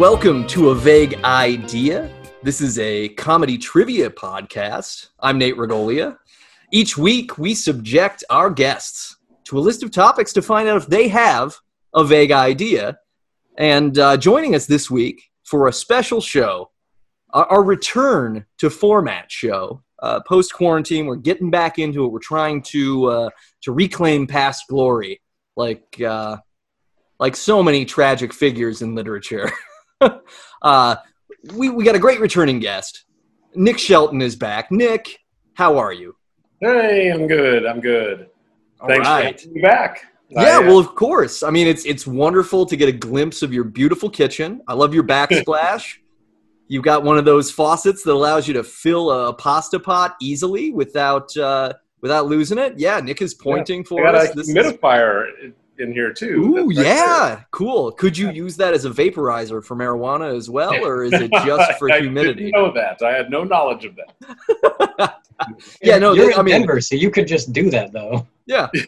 [0.00, 2.10] Welcome to A Vague Idea.
[2.42, 5.10] This is a comedy trivia podcast.
[5.20, 6.16] I'm Nate Regolia.
[6.72, 10.86] Each week, we subject our guests to a list of topics to find out if
[10.86, 11.54] they have
[11.92, 12.98] a vague idea.
[13.58, 16.70] And uh, joining us this week for a special show,
[17.34, 19.82] our, our return to format show.
[20.02, 22.08] Uh, Post quarantine, we're getting back into it.
[22.08, 23.30] We're trying to uh,
[23.64, 25.20] to reclaim past glory,
[25.58, 26.38] like uh,
[27.18, 29.52] like so many tragic figures in literature.
[30.62, 30.96] uh,
[31.54, 33.04] we, we got a great returning guest.
[33.54, 34.70] Nick Shelton is back.
[34.70, 35.18] Nick,
[35.54, 36.14] how are you?
[36.60, 37.66] Hey, I'm good.
[37.66, 38.28] I'm good.
[38.80, 39.40] All Thanks right.
[39.40, 40.06] for having me back.
[40.28, 41.42] Yeah, uh, well, of course.
[41.42, 44.60] I mean, it's it's wonderful to get a glimpse of your beautiful kitchen.
[44.68, 45.96] I love your backsplash.
[46.68, 50.70] You've got one of those faucets that allows you to fill a pasta pot easily
[50.70, 52.78] without uh, without losing it.
[52.78, 54.30] Yeah, Nick is pointing I for us.
[54.30, 56.44] a This is- humidifier in here too.
[56.44, 57.90] Ooh, That's right yeah, cool.
[57.92, 61.78] Could you use that as a vaporizer for marijuana as well, or is it just
[61.78, 62.44] for I humidity?
[62.44, 63.02] didn't know that.
[63.02, 65.16] I had no knowledge of that.
[65.82, 68.26] Yeah, no, You're they- I in mean- Denver, so you could just do that though.
[68.46, 68.68] Yeah.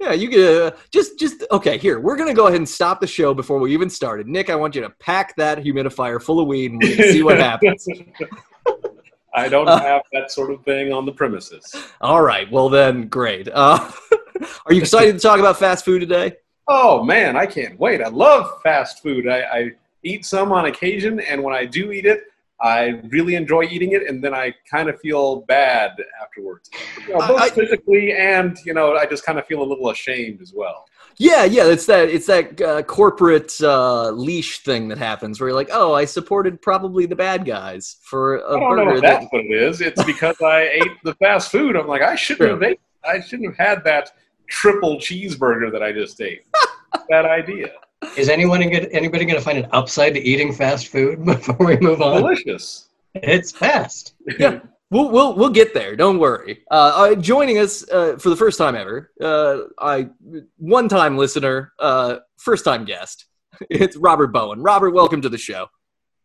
[0.00, 1.78] Yeah, you could uh, just just okay.
[1.78, 4.26] Here, we're gonna go ahead and stop the show before we even started.
[4.26, 7.38] Nick, I want you to pack that humidifier full of weed and we're see what
[7.38, 7.86] happens.
[9.32, 11.72] I don't Uh, have that sort of thing on the premises.
[12.00, 13.48] All right, well then, great.
[13.52, 13.88] Uh,
[14.66, 16.36] are you excited to talk about fast food today?
[16.68, 18.00] Oh man, I can't wait.
[18.00, 19.28] I love fast food.
[19.28, 19.70] I, I
[20.02, 22.22] eat some on occasion, and when I do eat it,
[22.60, 26.70] I really enjoy eating it, and then I kind of feel bad afterwards.
[27.06, 29.90] You know, both I- physically and you know, I just kind of feel a little
[29.90, 30.86] ashamed as well.
[31.16, 31.66] Yeah, yeah.
[31.66, 35.92] It's that it's that uh, corporate uh, leash thing that happens where you're like, oh,
[35.92, 39.44] I supported probably the bad guys for a I don't know burger that that's what
[39.44, 39.80] it is.
[39.80, 41.76] It's because I ate the fast food.
[41.76, 42.50] I'm like, I shouldn't True.
[42.50, 42.80] have ate.
[43.04, 44.12] I shouldn't have had that
[44.48, 46.42] triple cheeseburger that I just ate.
[47.08, 47.72] Bad idea.
[48.16, 51.76] Is anyone gonna, anybody going to find an upside to eating fast food before we
[51.78, 52.22] move on?
[52.22, 52.88] Delicious.
[53.14, 54.14] It's fast.
[54.38, 54.60] Yeah.
[54.90, 55.96] We'll, we'll, we'll get there.
[55.96, 56.62] Don't worry.
[56.70, 60.08] Uh, uh, joining us uh, for the first time ever, uh, I
[60.56, 63.26] one time listener, uh, first time guest.
[63.70, 64.62] It's Robert Bowen.
[64.62, 65.66] Robert, welcome to the show.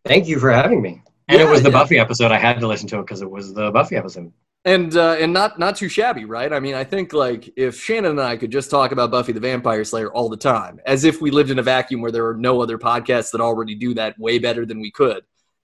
[0.06, 1.02] Thank you for having me.
[1.30, 1.80] And Yeah, it was the yeah.
[1.80, 2.32] Buffy episode.
[2.32, 4.32] I had to listen to it because it was the Buffy episode.
[4.66, 6.52] And uh, and not not too shabby, right?
[6.52, 9.40] I mean, I think like if Shannon and I could just talk about Buffy the
[9.40, 12.36] Vampire Slayer all the time, as if we lived in a vacuum where there are
[12.36, 15.24] no other podcasts that already do that way better than we could,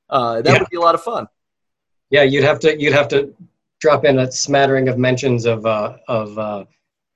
[0.10, 0.60] uh, that Yeah.
[0.60, 1.28] would be a lot of fun.
[2.10, 3.34] Yeah, you'd have to you'd have to
[3.82, 6.64] drop in a smattering of mentions of uh, of uh,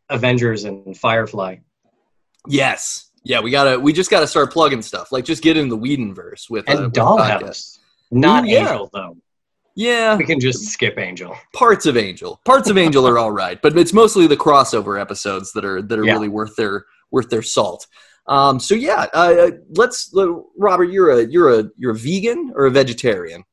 [0.09, 1.55] Avengers and Firefly.
[2.45, 5.13] Yes, yeah, we gotta we just gotta start plugging stuff.
[5.13, 6.93] Like just get in the Whedonverse with And uh, with.
[6.93, 7.79] Dollhouse.
[8.11, 8.45] Not.
[8.47, 9.15] Angel though.
[9.79, 11.33] Yeah, We can just skip Angel.
[11.53, 12.41] parts of Angel.
[12.43, 15.97] Parts of Angel are all right, but it's mostly the crossover episodes that are that
[15.97, 16.11] are Yeah.
[16.15, 17.87] really worth their worth their salt.
[18.27, 19.51] Um, so yeah, uh,
[19.81, 23.45] let's uh, Robert, you're a you're a you're a vegan or a vegetarian?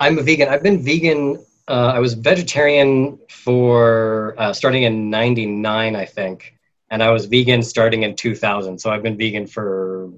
[0.00, 0.48] I'm a vegan.
[0.50, 1.42] I've been vegan.
[1.66, 6.56] Uh, I was vegetarian for uh, starting in '99, I think,
[6.90, 8.78] and I was vegan starting in 2000.
[8.78, 10.10] So I've been vegan for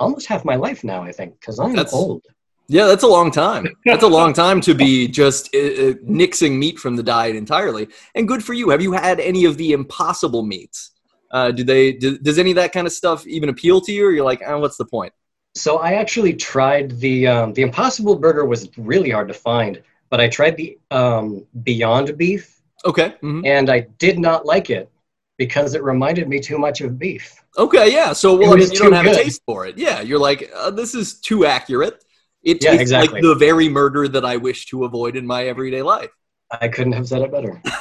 [0.00, 1.00] almost half my life now.
[1.04, 2.22] I think because I'm That's- old.
[2.72, 3.68] Yeah, that's a long time.
[3.84, 7.88] That's a long time to be just uh, uh, nixing meat from the diet entirely.
[8.14, 8.70] And good for you.
[8.70, 10.90] Have you had any of the impossible meats?
[11.30, 11.92] Uh, do they?
[11.92, 14.06] Do, does any of that kind of stuff even appeal to you?
[14.06, 15.12] Or you're like, oh, what's the point?
[15.54, 20.18] So I actually tried the um, the Impossible Burger was really hard to find, but
[20.20, 23.14] I tried the um, Beyond Beef, Okay.
[23.22, 23.46] mhm.
[23.46, 24.88] and I did not like it
[25.36, 27.42] because it reminded me too much of beef.
[27.58, 27.92] Okay.
[27.92, 28.12] Yeah.
[28.14, 29.76] So well, I mean, you don't have a taste for it.
[29.76, 30.00] Yeah.
[30.00, 32.02] You're like, uh, this is too accurate.
[32.42, 33.14] It Yeah, tastes exactly.
[33.14, 36.10] like the very murder that I wish to avoid in my everyday life.
[36.50, 37.62] I couldn't have said it better.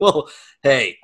[0.00, 0.28] Well,
[0.64, 0.98] hey,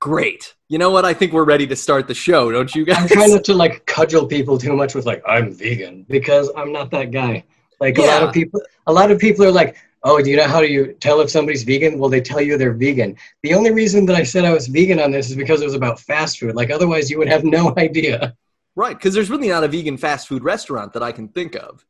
[0.00, 0.54] great.
[0.68, 1.06] You know what?
[1.06, 2.98] I think we're ready to start the show, don't you guys?
[2.98, 6.70] I'm trying not to like cudgel people too much with like I'm vegan because I'm
[6.70, 7.44] not that guy.
[7.80, 10.46] Like a lot of people, a lot of people are like, "Oh, do you know
[10.46, 13.16] how do you tell if somebody's vegan?" Well, they tell you they're vegan.
[13.42, 15.74] The only reason that I said I was vegan on this is because it was
[15.74, 16.54] about fast food.
[16.54, 18.36] Like otherwise, you would have no idea.
[18.76, 21.82] Right, because there's really not a vegan fast food restaurant that I can think of.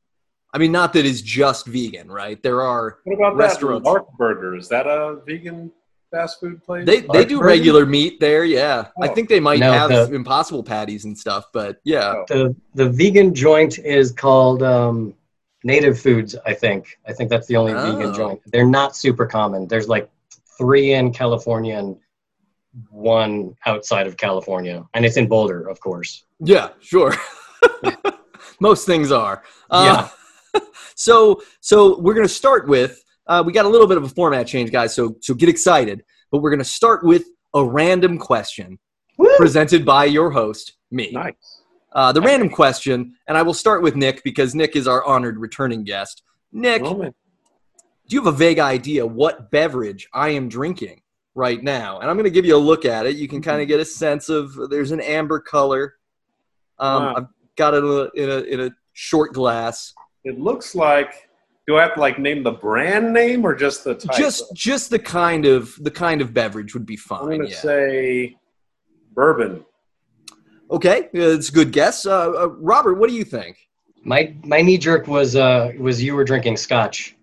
[0.54, 2.40] I mean, not that is just vegan, right?
[2.42, 3.84] There are What about Restaurants.
[3.84, 4.56] that Lark Burger?
[4.56, 5.72] Is that a vegan
[6.12, 6.86] fast food place?
[6.86, 7.48] they they do Burger?
[7.48, 8.86] regular meat there, yeah.
[9.02, 9.14] I Oh.
[9.14, 12.14] think they might No, have the- impossible patties and stuff, but yeah.
[12.16, 12.24] Oh.
[12.28, 15.14] The the vegan joint is called um,
[15.64, 16.36] Native Foods.
[16.46, 16.98] I think.
[17.08, 17.96] I think that's the only Oh.
[17.96, 18.40] vegan joint.
[18.46, 19.66] They're not super common.
[19.66, 20.08] There's like
[20.56, 21.96] three in California and
[22.90, 26.24] one outside of California, and it's in Boulder, of course.
[26.38, 27.12] Yeah, sure.
[28.60, 29.42] Most things are.
[29.70, 30.08] Uh,
[30.94, 34.46] so so we're gonna start with uh, we got a little bit of a format
[34.46, 34.94] change, guys.
[34.94, 36.02] So so get excited.
[36.30, 37.24] But we're gonna start with
[37.54, 38.78] a random question
[39.18, 39.28] Woo!
[39.36, 41.10] presented by your host, me.
[41.12, 41.62] Nice.
[41.92, 45.38] Uh, the random question, and I will start with Nick because Nick is our honored
[45.38, 46.22] returning guest.
[46.50, 47.14] Nick, Oh, man.
[48.08, 51.02] do you have a vague idea what beverage I am drinking
[51.36, 52.00] right now?
[52.00, 53.14] And I'm going to give you a look at it.
[53.14, 55.94] You can kind of get a sense of there's an amber color.
[56.80, 57.14] Um, Wow.
[57.16, 59.94] I've got it in a, in a in a short glass.
[60.24, 61.28] It looks like.
[61.66, 64.18] Do I have to like name the brand name or just the type?
[64.18, 67.22] Just just the kind of the kind of beverage would be fine.
[67.22, 67.56] I'm gonna Yeah.
[67.56, 68.36] say
[69.14, 69.64] bourbon.
[70.70, 72.04] Okay, it's a good guess.
[72.04, 73.56] Uh, uh, Robert, what do you think?
[74.02, 77.16] My my knee jerk was uh was you were drinking scotch,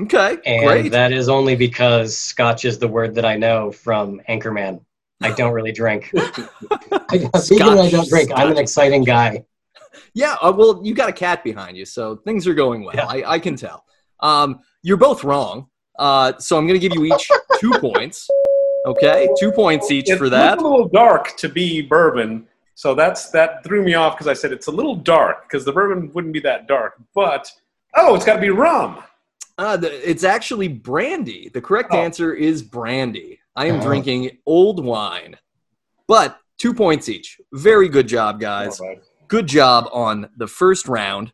[0.00, 0.90] Okay, and great.
[0.90, 4.80] that is only because scotch is the word that I know from Anchorman.
[5.20, 6.10] I don't really drink.
[6.16, 7.18] I,
[7.48, 8.30] vegan, I don't drink.
[8.34, 9.44] I'm an exciting guy.
[10.14, 12.94] Yeah, uh, well, you got a cat behind you, so things are going well.
[12.96, 13.06] Yeah.
[13.06, 13.84] I, I can tell.
[14.20, 15.68] Um, you're both wrong,
[15.98, 18.28] uh, so I'm going to give you each two points.
[18.86, 20.58] Okay, two points each It for that.
[20.58, 24.52] a little dark to be bourbon, so that's that threw me off because I said
[24.52, 26.94] it's a little dark because the bourbon wouldn't be that dark.
[27.14, 27.50] But
[27.96, 29.02] oh, it's got to be rum.
[29.58, 31.50] Uh, the, it's actually brandy.
[31.52, 31.98] The correct Oh.
[31.98, 33.40] answer is brandy.
[33.56, 33.82] I am Oh.
[33.82, 35.36] drinking old wine,
[36.06, 37.40] but two points each.
[37.52, 38.78] Very good job, guys.
[38.80, 39.02] Right.
[39.28, 41.32] Good job on the first round.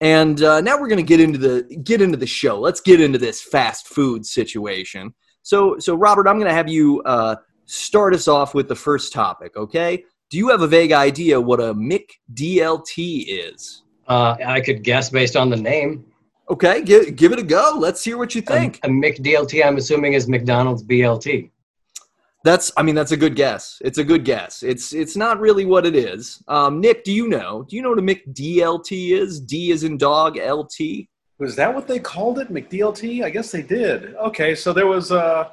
[0.00, 2.58] And uh, now we're going to get into the get into the show.
[2.58, 5.14] Let's get into this fast food situation.
[5.42, 7.36] So so robert i'm going to have you uh,
[7.66, 10.04] start us off with the first topic okay?
[10.28, 13.82] Do you have a vague idea what a mcdlt is?
[14.06, 16.04] Uh, I could guess based on the name.
[16.48, 17.74] okay give, give it a go.
[17.76, 18.80] Let's hear what you think.
[18.82, 21.50] A, a McDLT, I'm assuming, is McDonald's BLT.
[22.44, 25.64] That's i mean that's a good guess it's a good guess it's it's not really
[25.66, 29.40] what it is um, nick do you know do you know what a mcdlt is
[29.40, 30.78] d is in dog lt
[31.38, 33.24] Was that what they called it, McDLT?
[33.24, 34.14] I guess they did.
[34.28, 35.48] Okay, so there was uh,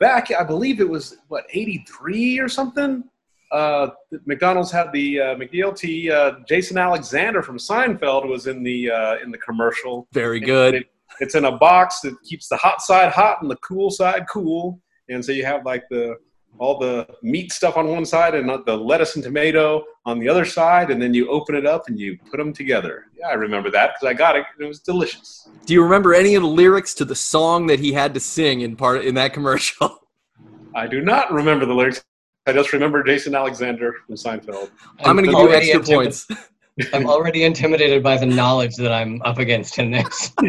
[0.00, 3.04] back, I believe it was what '83 or something.
[3.50, 3.86] Uh,
[4.26, 6.10] McDonald's had the uh, McDLT.
[6.10, 10.06] Uh, Jason Alexander from Seinfeld was in the uh, in the commercial.
[10.12, 10.90] very good It-
[11.20, 14.78] it's in a box that keeps the hot side hot and the cool side cool.
[15.08, 16.16] And so you have like the
[16.58, 20.44] all the meat stuff on one side and the lettuce and tomato on the other
[20.44, 23.04] side, and then you open it up and you put them together.
[23.16, 24.44] Yeah, I remember that because I got it.
[24.56, 25.48] and It was delicious.
[25.66, 28.62] Do you remember any of the lyrics to the song that he had to sing
[28.62, 29.98] in part in that commercial?
[30.74, 32.02] I do not remember the lyrics.
[32.46, 34.70] I just remember Jason Alexander from Seinfeld.
[35.04, 36.26] I'm, going to give you already extra intimi- points.
[36.94, 40.32] I'm already intimidated by the knowledge that I'm up against in this.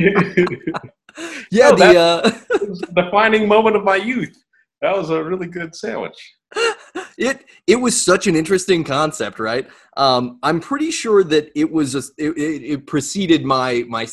[1.51, 4.37] Yeah, Oh, the uh, the defining moment of my youth.
[4.81, 6.17] That was a really good sandwich.
[7.17, 9.67] it it was such an interesting concept, right?
[9.97, 14.07] Um, I'm pretty sure that it was a, it, it, preceded my my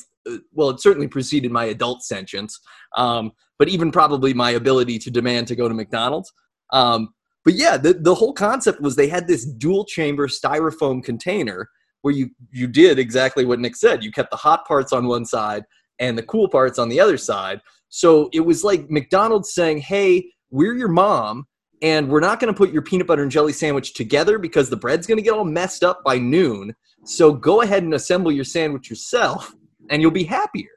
[0.52, 2.60] well, it certainly preceded my adult sentience,
[2.96, 6.32] um, but even probably my ability to demand to go to McDonald's.
[6.73, 7.11] Um,
[7.44, 11.68] but yeah, the the whole concept was they had this dual chamber styrofoam container
[12.02, 14.02] where you you did exactly what Nick said.
[14.02, 15.64] You kept the hot parts on one side
[16.00, 17.61] and the cool parts on the other side.
[17.88, 21.46] So it was like McDonald's saying, "Hey, we're your mom."
[21.82, 24.76] and we're not going to put your peanut butter and jelly sandwich together because the
[24.76, 26.74] bread's going to get all messed up by noon.
[27.04, 29.54] So go ahead and assemble your sandwich yourself,
[29.90, 30.70] and you'll be happier.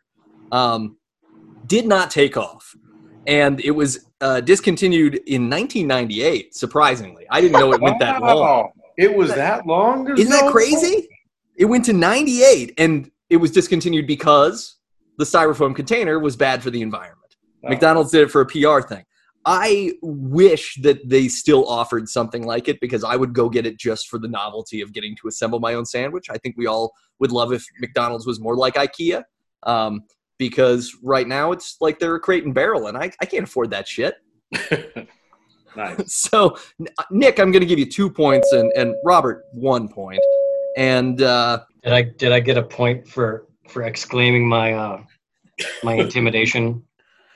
[0.52, 0.98] Um,
[1.66, 2.76] did not take off,
[3.28, 6.56] and it was uh, discontinued in 1998.
[6.56, 8.72] Surprisingly, I didn't know it went that long.
[8.98, 10.04] It was that long?
[10.04, 11.08] There's Isn't that no- crazy?
[11.56, 14.78] It went to 98, and it was discontinued because
[15.18, 17.36] the styrofoam container was bad for the environment.
[17.62, 17.70] Wow.
[17.72, 19.04] McDonald's did it for a PR thing.
[19.46, 23.80] I wish that they still offered something like it because I would go get it
[23.80, 26.28] just for the novelty of getting to assemble my own sandwich.
[26.30, 29.24] I think we all would love if McDonald's was more like IKEA
[29.64, 30.04] um,
[30.38, 33.72] because right now it's like they're a crate and barrel, and I, I can't afford
[33.72, 34.16] that shit.
[35.76, 35.98] nice.
[36.08, 36.58] So,
[37.12, 40.20] Nick, I'm going to give you two points, and, and Robert, one point.
[40.78, 45.04] And uh, Did I did I get a point for for exclaiming my uh
[45.84, 46.84] my intimidation?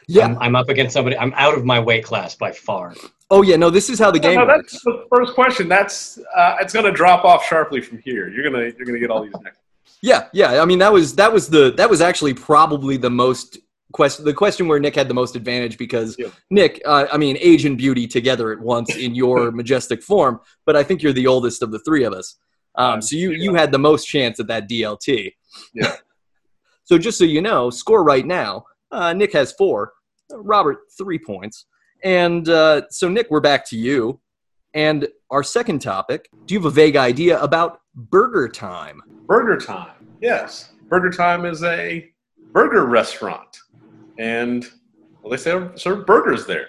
[0.08, 1.18] Yeah, I'm, I'm up against somebody.
[1.18, 2.94] I'm out of my weight class by far.
[3.32, 4.72] oh, yeah, no, this is how the game no, works.
[4.74, 5.68] that's the first question.
[5.68, 8.30] That's uh, it's going to drop off sharply from here.
[8.30, 9.60] You're gonna you're gonna get all these next.
[10.02, 10.62] Yeah, yeah.
[10.62, 13.58] I mean, that was that was the that was actually probably the most
[13.94, 16.28] question the question where Nick had the most advantage because Yeah.
[16.50, 20.42] Nick, uh, I mean, age and beauty together at once in your majestic form.
[20.66, 22.38] But I think you're the oldest of the three of us,
[22.76, 25.34] um, Um, so you you had the most chance at that DLT.
[25.74, 25.96] Yeah.
[26.84, 29.94] so just so you know, score right now, uh, Nick has four,
[30.32, 31.66] Robert three points,
[32.04, 34.20] and uh, so Nick, we're back to you.
[34.74, 39.02] And our second topic: Do you have a vague idea about Burger Time?
[39.28, 40.08] Burger Time.
[40.22, 42.10] Yes, Burger Time is a
[42.52, 43.58] burger restaurant,
[44.18, 44.66] and
[45.22, 46.68] well, they serve, serve burgers there.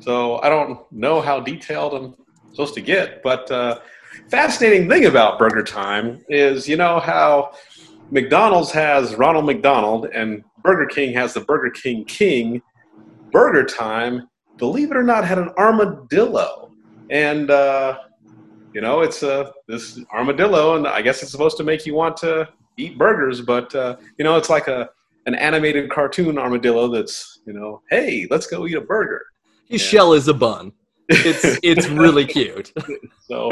[0.00, 2.14] So I don't know how detailed I'm
[2.50, 3.80] supposed to get, but uh,
[4.30, 7.52] fascinating thing about Burger Time is you know how
[8.10, 12.62] McDonald's has Ronald McDonald and Burger King has the Burger King King.
[13.32, 14.28] Burger Time,
[14.58, 16.70] believe it or not, had an armadillo,
[17.10, 17.98] and uh,
[18.74, 22.16] you know it's uh, this armadillo, and I guess it's supposed to make you want
[22.18, 24.88] to eat burgers, but uh, you know it's like a
[25.26, 29.24] an animated cartoon armadillo that's you know, hey, let's go eat a burger.
[29.68, 30.72] His shell is a bun.
[31.08, 32.72] It's it's really cute.
[33.20, 33.50] So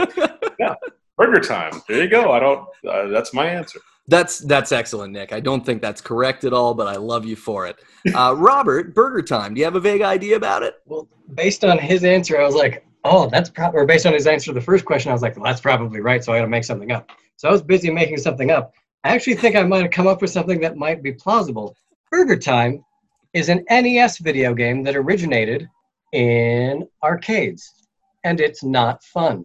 [0.58, 0.74] yeah,
[1.16, 1.80] burger time.
[1.88, 2.32] There you go.
[2.32, 2.66] I don't.
[2.86, 3.80] Uh, that's my answer.
[4.10, 5.32] That's that's excellent, Nick.
[5.32, 7.80] I don't think that's correct at all, but I love you for it.
[8.12, 9.54] Uh, Robert, Burger Time.
[9.54, 10.74] Do you have a vague idea about it?
[10.84, 14.26] Well, based on his answer, I was like, oh, that's probably, or based on his
[14.26, 16.24] answer to the first question, I was like, well, that's probably right.
[16.24, 17.08] So I got to make something up.
[17.36, 18.74] So I was busy making something up.
[19.04, 21.76] I actually think I might have come up with something that might be plausible.
[22.10, 22.84] Burger Time
[23.32, 25.68] is an NES video game that originated
[26.12, 27.86] in arcades,
[28.24, 29.44] and it's not fun.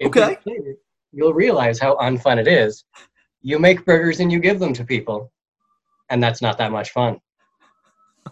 [0.00, 0.36] If you Okay.
[0.42, 0.78] played it,
[1.12, 2.84] you'll realize how unfun it is.
[3.42, 5.32] You make burgers and you give them to people,
[6.10, 7.18] and that's not that much fun.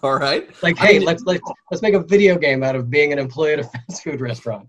[0.02, 0.48] All right.
[0.62, 3.18] Like, I hey, mean- let's let's let's make a video game out of being an
[3.18, 4.68] employee at a fast food restaurant.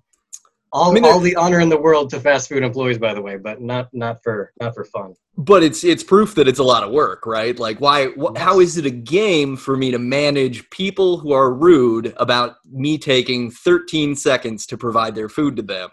[0.74, 3.22] All, I mean, all the honor in the world to fast food employees, by the
[3.22, 5.15] way, but not not for not for fun.
[5.38, 7.58] But it's it's proof that it's a lot of work, right?
[7.58, 8.08] Like, why?
[8.20, 12.56] Wh- how is it a game for me to manage people who are rude about
[12.70, 15.89] me taking 13 seconds to provide their food to them?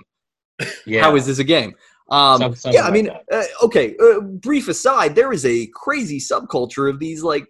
[0.87, 1.03] Yeah.
[1.03, 1.75] How is this a game?
[2.11, 3.97] Um, Some- yeah, I like mean, uh, okay.
[3.99, 7.47] Uh, brief aside, there is a crazy subculture of these like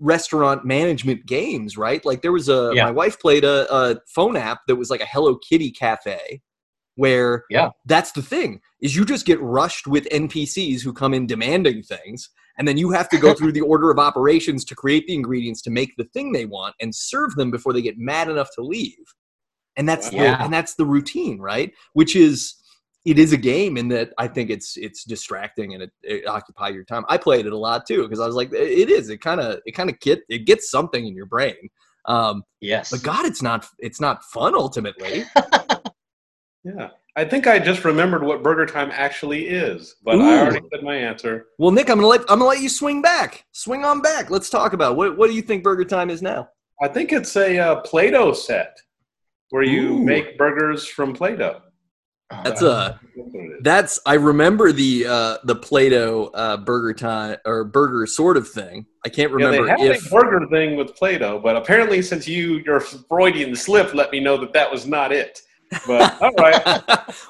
[0.00, 2.04] restaurant management games, right?
[2.04, 2.86] Like there was a Yeah.
[2.86, 6.40] my wife played a, a phone app that was like a Hello Kitty cafe,
[6.96, 7.70] where Yeah.
[7.86, 12.30] that's the thing is you just get rushed with NPCs who come in demanding things,
[12.58, 15.62] and then you have to go through the order of operations to create the ingredients
[15.62, 18.62] to make the thing they want and serve them before they get mad enough to
[18.62, 18.96] leave.
[19.76, 20.36] And that's Yeah.
[20.38, 21.72] the and that's the routine, right?
[21.92, 22.54] Which is
[23.04, 26.68] it is a game in that I think it's it's distracting and it, it occupy
[26.68, 27.04] your time.
[27.08, 29.08] I played it a lot too because I was like, it is.
[29.08, 31.56] It kind of it kind of get it gets something in your brain.
[32.06, 32.90] Um, yes.
[32.90, 35.24] but God, it's not it's not fun ultimately.
[36.64, 36.90] Yeah.
[37.16, 40.22] I think I just remembered what burger time actually is, but Ooh.
[40.22, 41.46] I already said my answer.
[41.58, 44.30] well, Nick, I'm gonna let I'm gonna let you swing back, swing on back.
[44.30, 44.96] Let's talk about it.
[44.96, 46.48] what what do you think Burger Time is now?
[46.80, 48.78] I think it's a uh, Play-Doh set
[49.50, 50.04] where you Ooh.
[50.04, 51.60] make burgers from Play-Doh.
[52.44, 53.60] That's a That's it is.
[53.62, 58.86] that's I remember the uh, the Play-Doh uh, Burger Time or burger sort of thing.
[59.04, 62.28] I can't Yeah, remember they had if a burger thing with Play-Doh, but apparently, since
[62.28, 65.40] you your Freudian slip let me know that that was not it.
[65.86, 66.62] But all right,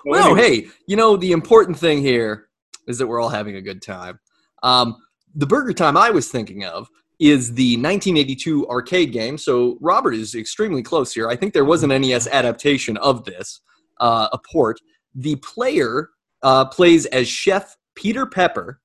[0.05, 0.41] well, anyway.
[0.63, 2.49] hey, you know the important thing here
[2.87, 4.19] is that we're all having a good time.
[4.63, 4.97] Um,
[5.35, 6.89] the Burger Time I was thinking of
[7.19, 9.37] is the 1982 arcade game.
[9.37, 11.29] So Robert is extremely close here.
[11.29, 13.61] I think there was an NES adaptation of this,
[14.01, 14.81] uh, a port.
[15.15, 16.11] The player
[16.43, 18.81] uh, plays as Chef Peter Pepper,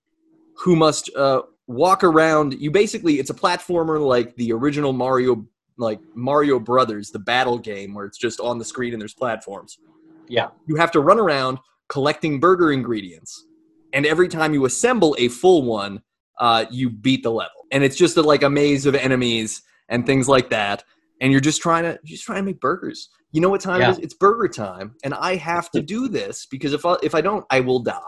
[0.57, 2.53] who must uh, walk around.
[2.59, 5.45] You basically, it's a platformer like the original Mario,
[5.77, 9.79] like Mario Brothers, the battle game where it's just on the screen and there's platforms.
[10.27, 10.49] Yeah.
[10.67, 13.45] You have to run around collecting burger ingredients,
[13.93, 16.01] and every time you assemble a full one,
[16.39, 17.65] uh, you beat the level.
[17.71, 20.83] And it's just a, like a maze of enemies and things like that.
[21.21, 23.09] And you're just trying to you're just trying to make burgers.
[23.35, 23.89] You know what time Yeah.
[23.89, 23.99] it is?
[23.99, 27.45] It's burger time, and I have to do this because if I, if I don't,
[27.49, 27.99] I will die.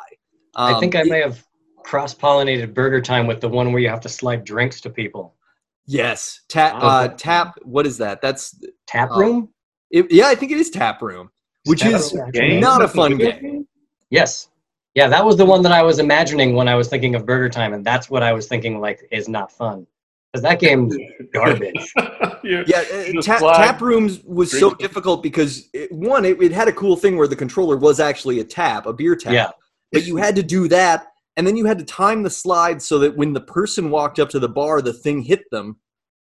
[0.56, 1.44] I Um, think I it- may have
[1.84, 5.36] cross pollinated Burger Time with the one where you have to slide drinks to people.
[5.86, 6.76] Yes, tap.
[6.82, 7.56] Uh, tap.
[7.64, 8.22] What is that?
[8.22, 8.56] That's
[8.88, 9.20] Tap Oh.
[9.20, 9.50] room?
[9.92, 10.28] it, yeah.
[10.28, 11.30] I think it is tap room,
[11.66, 13.68] which Tap is room, not a fun game.
[14.10, 14.48] Yes.
[14.96, 17.50] Yeah, that was the one that I was imagining when I was thinking of Burger
[17.50, 19.88] Time, and that's what I was thinking like is not fun.
[20.42, 20.96] Because that game's
[21.34, 21.94] garbage.
[22.44, 26.52] You- Yeah, uh, Just tap, tap rooms was so difficult because it, one, it, it
[26.52, 29.34] had a cool thing where the controller was actually a tap, a beer tap.
[29.34, 29.50] Yeah.
[29.92, 33.00] But you had to do that, and then you had to time the slide so
[33.00, 35.78] that when the person walked up to the bar, the thing hit them.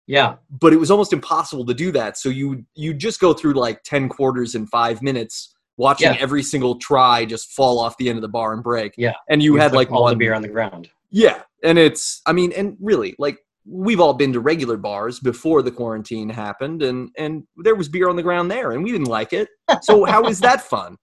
[0.07, 0.37] Yeah.
[0.51, 2.17] But it was almost impossible to do that.
[2.19, 6.19] So you you just go through like ten quarters in five minutes, watching Yeah.
[6.21, 8.95] every single try just fall off the end of the bar and break.
[8.97, 9.15] Yeah.
[9.29, 10.91] and you, had like all one the beer on the ground.
[11.11, 15.63] yeah, and it's I mean, and really, like we've all been to regular bars before
[15.63, 19.09] the quarantine happened, and and there was beer on the ground there, and we didn't
[19.09, 19.49] like it.
[19.83, 20.97] So how is that fun?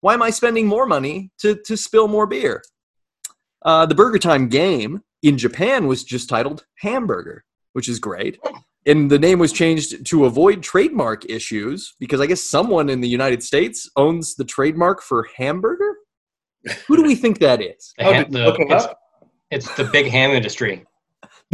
[0.00, 2.62] Why am I spending more money to to spill more beer?
[3.64, 8.38] Uh, the Burger Time game in Japan was just titled Hamburger, which is great.
[8.86, 13.08] And the name was changed to avoid trademark issues because I guess someone in the
[13.08, 15.96] United States owns the trademark for hamburger.
[16.86, 17.94] Who do we think that is?
[17.96, 18.86] The Oh, did the- look it's,
[19.50, 20.84] it's the big ham industry,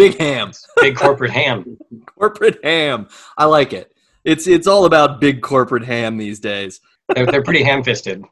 [0.01, 0.51] Big Ham.
[0.81, 1.77] big corporate ham.
[2.19, 3.07] corporate ham.
[3.39, 3.93] I like it.
[4.25, 6.81] It's it's all about big corporate ham these days.
[7.15, 8.25] They're, they're pretty ham fisted.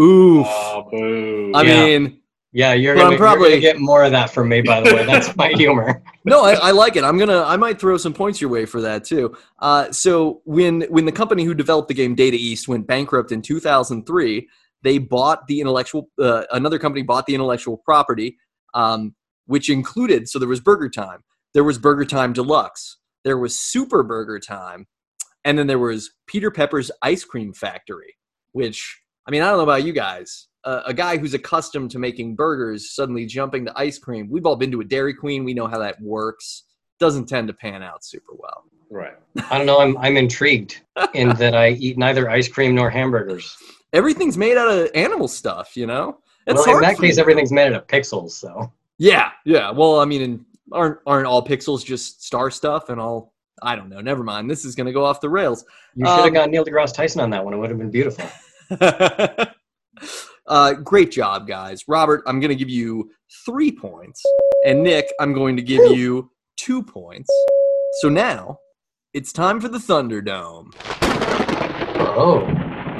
[0.00, 0.46] Oof.
[0.48, 1.52] Oh, boo.
[1.54, 1.84] I Yeah.
[1.84, 2.20] mean,
[2.52, 4.62] Yeah, you're But I'm probably- you're gonna get more of that from me.
[4.62, 6.02] By the way, that's my humor.
[6.24, 7.04] no, I, I like it.
[7.04, 7.42] I'm gonna.
[7.42, 9.36] I might throw some points your way for that too.
[9.58, 13.42] Uh, so when when the company who developed the game Data East went bankrupt in
[13.42, 14.48] 2003,
[14.82, 16.08] they bought the intellectual.
[16.18, 18.38] Uh, another company bought the intellectual property,
[18.72, 19.14] um,
[19.48, 20.28] which included.
[20.28, 21.24] So there was Burger Time.
[21.54, 22.98] There was Burger Time Deluxe.
[23.24, 24.86] There was Super Burger Time,
[25.44, 28.14] and then there was Peter Pepper's Ice Cream Factory.
[28.52, 30.46] Which I mean, I don't know about you guys.
[30.64, 34.28] Uh, a guy who's accustomed to making burgers suddenly jumping to ice cream.
[34.30, 35.44] We've all been to a Dairy Queen.
[35.44, 36.64] We know how that works.
[37.00, 38.64] Doesn't tend to pan out super well.
[38.90, 39.14] right.
[39.50, 39.80] I don't know.
[39.80, 40.82] I'm I'm intrigued
[41.14, 43.56] in that I eat neither ice cream nor hamburgers.
[43.94, 46.18] Everything's made out of animal stuff, you know.
[46.46, 48.32] It's well, in that case, everything's made out of pixels.
[48.32, 49.70] So Yeah, yeah.
[49.70, 53.32] Well, I mean, aren't aren't all pixels just star stuff and all?
[53.62, 54.00] I don't know.
[54.00, 54.50] Never mind.
[54.50, 55.64] This is going to go off the rails.
[55.94, 57.54] you should have Um, got Neil deGrasse Tyson on that one.
[57.54, 58.24] It would have been beautiful.
[60.46, 61.82] uh, great job, guys.
[61.88, 63.10] Robert, I'm going to give you
[63.44, 64.22] three points,
[64.64, 67.28] and Nick, I'm going to give you two points.
[68.00, 68.58] So now
[69.14, 70.72] it's time for the Thunderdome.
[72.20, 72.46] Oh,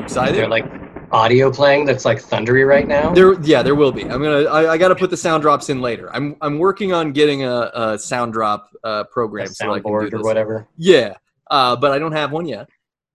[0.02, 0.34] excited?
[0.34, 0.64] they're like
[1.12, 3.12] audio playing that's like thundery right now.
[3.12, 4.02] There, yeah, there will be.
[4.02, 4.44] I'm gonna.
[4.44, 6.14] I, I got to put the sound drops in later.
[6.14, 6.36] I'm.
[6.40, 9.88] I'm working on getting a, a sound drop uh, a program so I can do
[9.88, 10.68] soundboard or whatever.
[10.76, 11.14] Yeah,
[11.50, 12.68] uh, but I don't have one yet.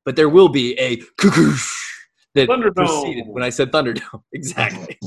[0.05, 1.71] But there will be a cuckoosh
[2.35, 2.75] that Thunderdome.
[2.75, 4.21] preceded when I said Thunderdome.
[4.33, 4.97] Exactly.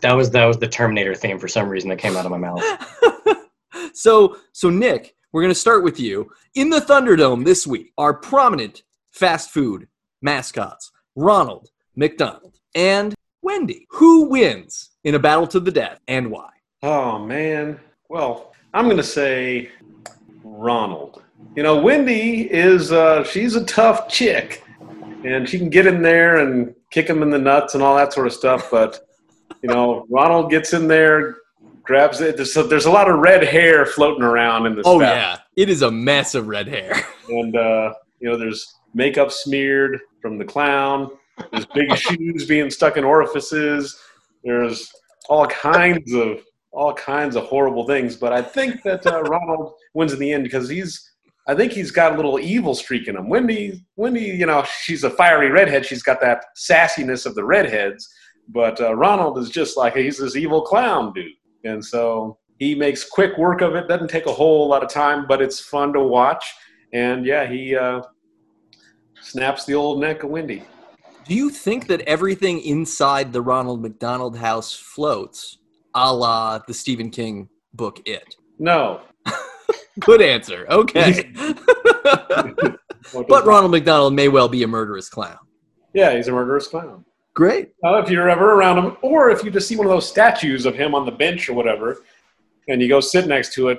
[0.00, 2.38] That was that was the Terminator theme for some reason that came out of my
[2.38, 2.62] mouth.
[3.94, 7.92] so, so Nick, we're gonna start with you in the Thunderdome this week.
[7.98, 9.88] Our prominent fast food
[10.22, 13.86] mascots: Ronald McDonald and Wendy.
[13.90, 16.50] Who wins in a battle to the death, and why?
[16.82, 17.78] Oh man.
[18.08, 19.70] Well, I'm gonna say
[20.42, 21.22] Ronald.
[21.56, 24.64] You know, Wendy is uh, she's a tough chick,
[25.24, 28.12] and she can get in there and kick him in the nuts and all that
[28.12, 28.70] sort of stuff.
[28.70, 29.06] But
[29.62, 31.36] you know, Ronald gets in there,
[31.82, 32.36] grabs it.
[32.36, 34.86] There's a, there's a lot of red hair floating around in this.
[34.86, 35.16] Oh battle.
[35.16, 36.94] yeah, it is a mess of red hair.
[37.28, 41.10] and uh, you know there's makeup smeared from the clown
[41.50, 43.98] there's big shoes being stuck in orifices.
[44.44, 44.90] There's
[45.28, 46.40] all kinds of
[46.72, 48.16] all kinds of horrible things.
[48.16, 51.10] But i think that uh, ronald wins in the end because he's
[51.46, 53.28] i think he's got a little evil streak in him.
[53.28, 55.86] Wendy wendy you know she's a fiery redhead.
[55.86, 58.08] She's got that sassiness of the redheads.
[58.48, 61.32] But uh, ronald is just like he's this evil clown dude.
[61.64, 63.88] And so he makes quick work of it.
[63.88, 66.44] Doesn't take a whole lot of time but it's fun to watch.
[66.92, 68.02] And yeah, he uh,
[69.20, 70.64] snaps the old neck of Wendy.
[71.24, 75.58] Do you think that everything inside the Ronald McDonald house floats,
[75.94, 78.34] a la the Stephen King book It?
[78.58, 79.02] No.
[80.00, 80.66] Good answer.
[80.68, 81.32] Okay.
[83.12, 85.38] but Ronald McDonald may well be a murderous clown.
[85.94, 87.04] Yeah, he's a murderous clown.
[87.34, 87.72] Great.
[87.84, 90.66] Uh, if you're ever around him, or if you just see one of those statues
[90.66, 91.98] of him on the bench or whatever,
[92.68, 93.78] and you go sit next to it,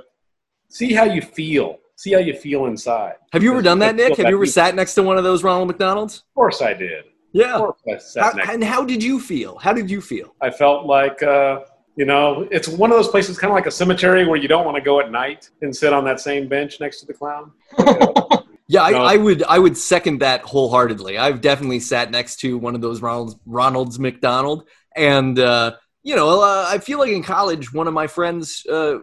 [0.69, 1.79] see how you feel.
[1.95, 3.13] See how you feel inside.
[3.31, 4.17] Have you ever done that, Nick?
[4.17, 6.17] Have you ever sat next to one of those Ronald McDonalds?
[6.17, 7.05] Of course I did.
[7.33, 7.57] Yeah.
[7.57, 9.57] course I sat How, and how did you feel?
[9.57, 10.35] How did you feel?
[10.41, 11.61] I felt like, uh,
[11.95, 14.65] you know, it's one of those places, kind of like a cemetery, where you don't
[14.65, 17.51] want to go at night and sit on that same bench next to the clown.
[18.67, 19.03] Yeah, I, No.
[19.03, 21.17] I would I would second that wholeheartedly.
[21.17, 26.41] I've definitely sat next to one of those Ronald's Ronald's McDonald, and uh, you know,
[26.41, 28.95] uh, I feel like in college, one of my friends uh,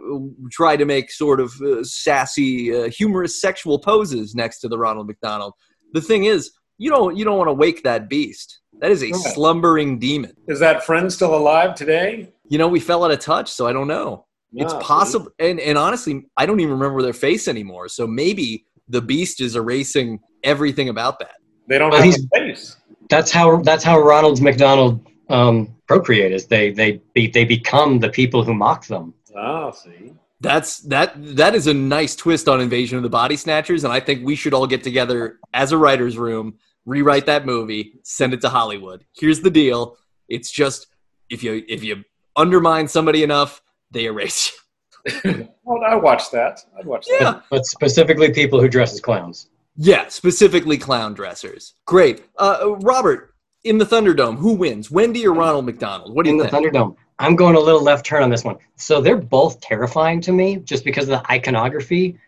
[0.50, 5.06] tried to make sort of uh, sassy, uh, humorous sexual poses next to the Ronald
[5.06, 5.54] McDonald.
[5.92, 8.58] The thing is, you don't you don't want to wake that beast.
[8.80, 9.14] That is a Right.
[9.34, 10.32] slumbering demon.
[10.48, 12.32] Is that friend still alive today?
[12.48, 14.24] You know, we fell out of touch, so I don't know.
[14.54, 17.88] It's possible, and and honestly, I don't even remember their face anymore.
[17.88, 21.36] So maybe the beast is erasing everything about that.
[21.68, 22.76] They don't Well, have he's- a face.
[23.10, 28.08] That's how that's how Ronald McDonald um, procreate is they they be, they become the
[28.08, 29.12] people who mock them.
[29.36, 30.12] Oh, see.
[30.40, 34.00] That's that that is a nice twist on Invasion of the Body Snatchers, and I
[34.00, 36.54] think we should all get together as a writers' room,
[36.86, 39.04] rewrite that movie, send it to Hollywood.
[39.16, 39.96] Here's the deal:
[40.28, 40.86] it's just
[41.28, 42.04] if you if you
[42.36, 45.48] undermine somebody enough, they erase you.
[45.64, 46.60] Well, I watched that.
[46.78, 47.16] I'd watch you.
[47.20, 47.24] that.
[47.24, 49.48] Yeah, But, but specifically people who dress as clowns.
[49.76, 51.74] yeah, specifically clown dressers.
[51.86, 53.28] Great, uh, Robert.
[53.62, 56.14] In the Thunderdome, who wins, Wendy or Ronald McDonald?
[56.14, 56.66] What do in you the think?
[56.66, 56.96] Thunderdome.
[57.18, 58.56] I'm going a little left turn on this one.
[58.76, 62.18] So they're both terrifying to me just because of the iconography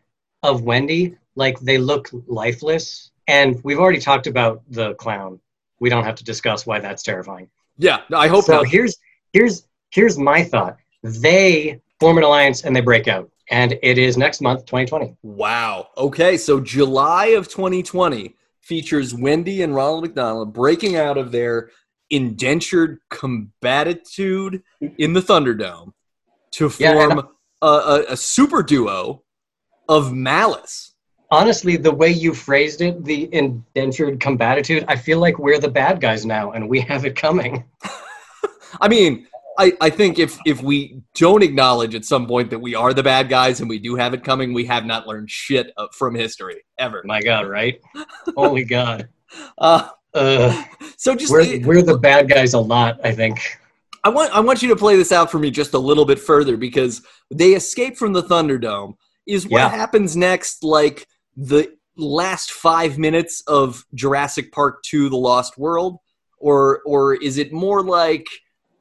[0.42, 1.16] of Wendy.
[1.34, 3.10] Like they look lifeless.
[3.28, 5.40] And we've already talked about the clown.
[5.80, 7.48] We don't have to discuss why that's terrifying.
[7.78, 8.68] yeah, I hope so not.
[8.68, 8.96] here's
[9.32, 10.76] here's here's my thought.
[11.02, 13.30] They form an alliance and they break out.
[13.50, 15.16] And it is next month, 2020.
[15.22, 15.88] Wow.
[15.96, 21.70] Okay, so July of 2020 features Wendy and Ronald McDonald breaking out of their
[22.10, 24.62] indentured combatitude
[24.98, 25.92] in the Thunderdome
[26.52, 27.28] to Yeah, form
[27.60, 29.22] a, a, a super duo
[29.88, 30.91] of malice.
[31.32, 35.98] Honestly, the way you phrased it, the indentured combatitude, I feel like we're the bad
[35.98, 37.64] guys now and we have it coming.
[38.82, 39.26] I mean,
[39.58, 43.02] I, I think if if we don't acknowledge at some point that we are the
[43.02, 46.14] bad guys and we do have it coming, we have not learned shit uh, from
[46.14, 47.02] history ever.
[47.06, 47.80] My God, right?
[48.36, 49.08] Holy God.
[49.56, 50.62] Uh, Uh,
[50.98, 53.40] so just we're, we're the bad guys a lot, I think.
[54.04, 56.18] I want I want you to play this out for me just a little bit
[56.18, 58.96] further because they escape from the Thunderdome.
[59.26, 59.68] Is what Yeah.
[59.70, 65.98] happens next like the last five minutes of Jurassic Park 2 The Lost World?
[66.38, 68.26] Or or is it more like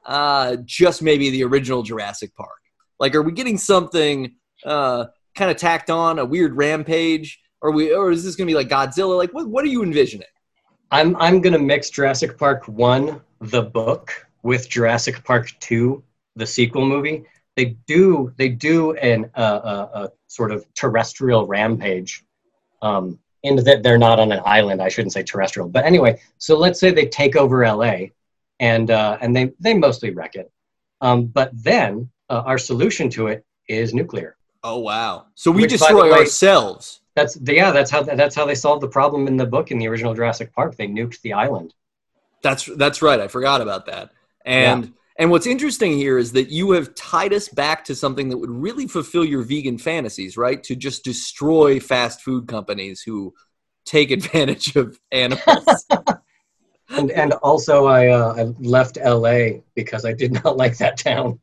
[0.05, 2.59] uh, just maybe the original Jurassic Park?
[2.99, 4.35] Like are we getting something
[4.65, 7.39] uh, kind of tacked on, a weird rampage?
[7.61, 9.15] Or we or is this gonna be like Godzilla?
[9.15, 10.27] Like what what are you envisioning?
[10.89, 16.03] I'm I'm gonna mix Jurassic Park one, the book, with Jurassic Park two,
[16.35, 17.25] the sequel movie.
[17.55, 22.23] They do they do an uh, uh, uh, sort of terrestrial rampage,
[22.81, 24.81] um, in that they're not on an island.
[24.81, 26.19] I shouldn't say terrestrial, but anyway.
[26.37, 28.11] So let's say they take over L.A.
[28.59, 30.51] and uh, and they they mostly wreck it.
[31.01, 34.35] Um, but then uh, our solution to it is nuclear.
[34.63, 35.25] Oh wow.
[35.35, 37.01] So we Which, destroy way- ourselves.
[37.15, 37.71] That's yeah.
[37.71, 40.53] That's how that's how they solved the problem in the book in the original Jurassic
[40.53, 40.77] Park.
[40.77, 41.73] They nuked the island.
[42.41, 43.19] That's that's right.
[43.19, 44.11] I forgot about that.
[44.45, 48.39] And and what's interesting here is that you have tied us back to something that
[48.39, 50.63] would really fulfill your vegan fantasies, right?
[50.63, 53.31] To just destroy fast food companies who
[53.85, 55.85] take advantage of animals.
[56.89, 59.61] and and also I uh, I left L.A.
[59.75, 61.39] because I did not like that town.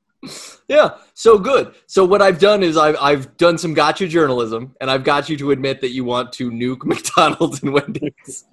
[0.67, 1.73] yeah, so good.
[1.87, 5.37] So what I've done is I've I've done some gotcha journalism, and I've got you
[5.37, 8.45] to admit that you want to nuke McDonald's and Wendy's.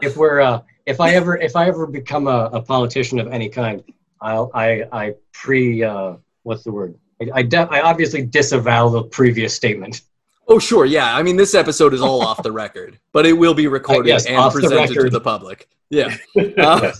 [0.00, 3.50] If we're uh, if I ever if I ever become a, a politician of any
[3.50, 3.84] kind,
[4.20, 6.94] I'll I I pre uh, what's the word?
[7.20, 10.02] I I, de- I obviously disavow the previous statement.
[10.46, 11.14] Oh sure, yeah.
[11.16, 14.26] I mean, this episode is all off the record, but it will be recorded yes,
[14.26, 15.68] and off the presented to the public.
[15.90, 16.16] Yeah.
[16.58, 16.92] Uh,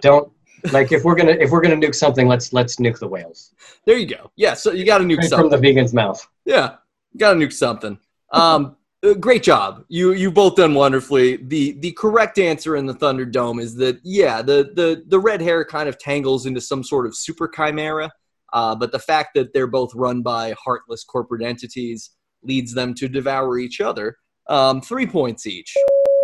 [0.00, 0.32] Don't
[0.72, 3.52] like if we're gonna if we're gonna nuke something, let's let's nuke the whales
[3.84, 4.30] There you go.
[4.36, 5.50] Yeah, so you got to nuke Right something.
[5.50, 6.26] from the vegan's mouth.
[6.44, 6.76] yeah,
[7.16, 7.98] got to nuke something.
[8.32, 8.70] Um, uh,
[9.12, 9.84] great job.
[9.88, 11.36] You you both done wonderfully.
[11.36, 15.64] The the correct answer in the Thunderdome is that yeah, the the the red hair
[15.64, 18.10] kind of tangles into some sort of super chimera.
[18.52, 22.10] Uh, but the fact that they're both run by heartless corporate entities
[22.42, 24.16] leads them to devour each other.
[24.48, 25.74] Um, three points each.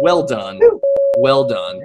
[0.00, 0.60] Well done.
[1.18, 1.80] Well done.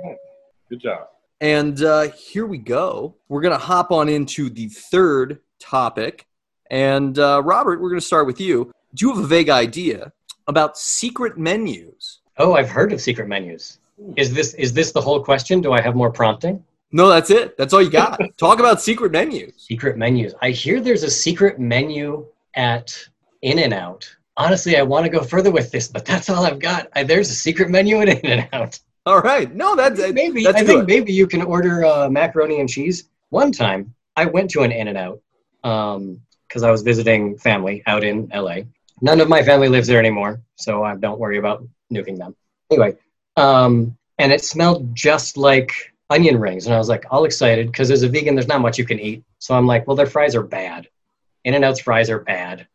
[0.69, 1.07] Good job.
[1.41, 3.17] And uh, here we go.
[3.27, 6.27] We're going to hop on into the third topic.
[6.69, 8.71] And uh, Robert, we're going to start with you.
[8.93, 10.13] Do you have a vague idea
[10.47, 12.19] about secret menus?
[12.37, 13.79] Oh, I've heard of secret menus.
[14.17, 15.61] Is this is this the whole question?
[15.61, 16.63] Do I have more prompting?
[16.91, 17.57] No, that's it.
[17.57, 18.19] That's all you got.
[18.37, 19.53] Talk about secret menus.
[19.57, 20.33] Secret menus.
[20.41, 22.97] I hear there's a secret menu at
[23.41, 24.09] In and Out.
[24.37, 26.89] Honestly, I want to go further with this, but that's all I've got.
[26.93, 28.79] I, there's a secret menu at In and Out.
[29.05, 29.53] All right.
[29.53, 30.67] No, that's Maybe That's I good.
[30.67, 33.09] think maybe you can order uh, macaroni and cheese.
[33.29, 35.21] One time, I went to an In and Out
[35.61, 38.59] because I was visiting family out in LA.
[39.01, 42.35] None of my family lives there anymore, so I don't worry about nuking them.
[42.71, 42.95] Anyway,
[43.35, 45.73] um, and it smelled just like
[46.09, 48.77] onion rings, and I was like all excited because as a vegan, there's not much
[48.77, 49.23] you can eat.
[49.39, 50.87] So I'm like, well, their fries are bad.
[51.43, 52.67] In and Out's fries are bad.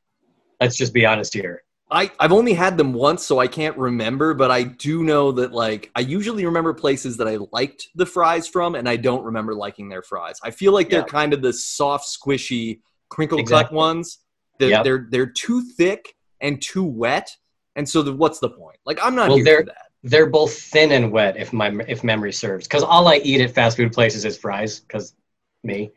[0.61, 1.62] Let's just be honest here.
[1.92, 5.50] I, I've only had them once, so I can't remember, but I do know that,
[5.50, 9.56] like, I usually remember places that I liked the fries from, and I don't remember
[9.56, 10.38] liking their fries.
[10.44, 13.76] I feel like they're kind of the soft, squishy, crinkle cut Exactly.
[13.76, 14.18] ones.
[14.60, 14.84] That Yep.
[14.84, 17.34] They're they're too thick and too wet,
[17.76, 18.78] and so the, what's the point?
[18.86, 19.86] Like, I'm not Well, here they're- for that.
[20.02, 22.66] They're both thin and wet, if my if memory serves.
[22.66, 24.80] Because all I eat at fast food places is fries.
[24.80, 25.14] Because
[25.62, 25.90] me,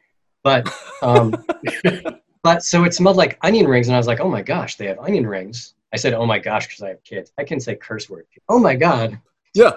[0.44, 0.68] but
[1.02, 1.34] um,
[2.44, 4.88] but so it smelled like onion rings, and I was like, oh my gosh, they
[4.88, 5.76] have onion rings.
[5.94, 7.32] I said, oh my gosh, because I have kids.
[7.38, 8.26] I can say curse word.
[8.50, 9.18] Oh my god.
[9.54, 9.72] Yeah,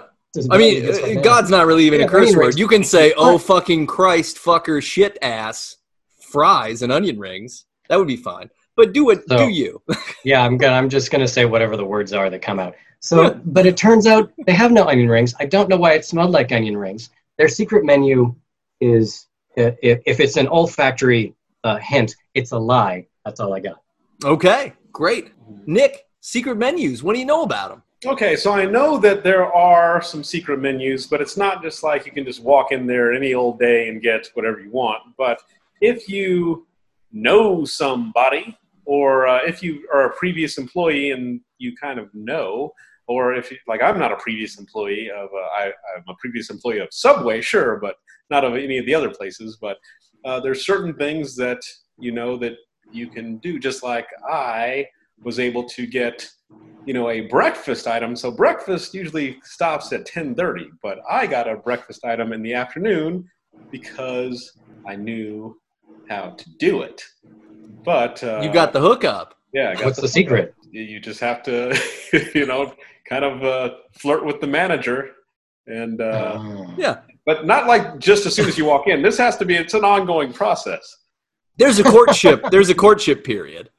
[0.51, 1.23] I mean, bad against my uh.
[1.23, 2.41] God's not really even Yeah, a curse word.
[2.47, 2.59] rings.
[2.59, 5.77] You can say, "Oh fucking Christ, fucker, shit ass,
[6.21, 8.51] fries and onion rings." That would be fine.
[8.77, 9.83] But do it, So- do you?
[10.25, 10.75] Yeah, I'm gonna.
[10.75, 12.75] I'm just gonna say whatever the words are that come out.
[12.99, 15.35] So, but it turns out they have no onion rings.
[15.39, 17.11] I don't know why it smelled like onion rings.
[17.39, 18.35] Their secret menu
[18.81, 23.07] is, uh, if, if it's an olfactory uh, hint, it's a lie.
[23.25, 23.81] That's all I got.
[24.25, 25.31] Okay, great.
[25.67, 27.05] Nick, secret menus.
[27.05, 27.83] What do you know about them?
[28.05, 32.05] Okay, so I know that there are some secret menus, but it's not just like
[32.07, 35.03] you can just walk in there any old day and get whatever you want.
[35.17, 35.39] But
[35.81, 36.67] if you
[37.13, 42.73] know somebody or uh, if you are a previous employee and you kind of know,
[43.09, 46.51] or if you, like I'm not a previous employee of uh, I, I'm a previous
[46.51, 47.97] employee of Subway, sure, but
[48.31, 49.59] not of any of the other places.
[49.61, 49.79] But
[50.25, 51.61] uh, there's certain things that
[51.99, 52.55] you know that
[52.93, 54.87] you can do, just like I
[55.23, 56.27] was able to get
[56.87, 61.57] you know a breakfast item so breakfast usually stops at 10:30 but I got a
[61.57, 63.29] breakfast item in the afternoon
[63.73, 64.53] because
[64.87, 65.59] I knew
[66.09, 67.03] how to do it
[67.87, 69.29] but uh, you got the hookup.
[69.55, 70.55] yeah I got What's the secret?
[70.71, 71.57] you you just have to
[72.39, 72.61] you know
[73.09, 73.69] kind of uh,
[74.03, 74.99] flirt with the manager
[75.81, 76.75] and uh, Oh.
[76.85, 76.97] Yeah.
[77.25, 79.75] but not like just as soon as you walk in this has to be it's
[79.75, 80.85] an ongoing process
[81.57, 82.39] There's a courtship.
[82.53, 83.71] there's a courtship period.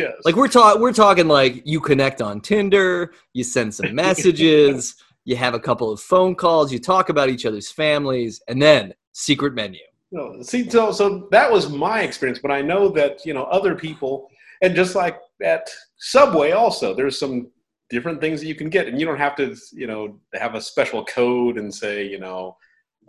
[0.00, 4.96] yes Like we're talking, we're talking like you connect on Tinder, you send some messages,
[5.30, 8.82] you have a couple of phone calls, you talk about each other's families, and then
[9.12, 9.80] secret menu.
[10.14, 13.74] No, see, so so that was my experience, but I know that you know other
[13.74, 14.30] people,
[14.62, 17.50] and just like at Subway, also there's some
[17.90, 20.60] different things that you can get, and you don't have to you know have a
[20.60, 22.56] special code and say you know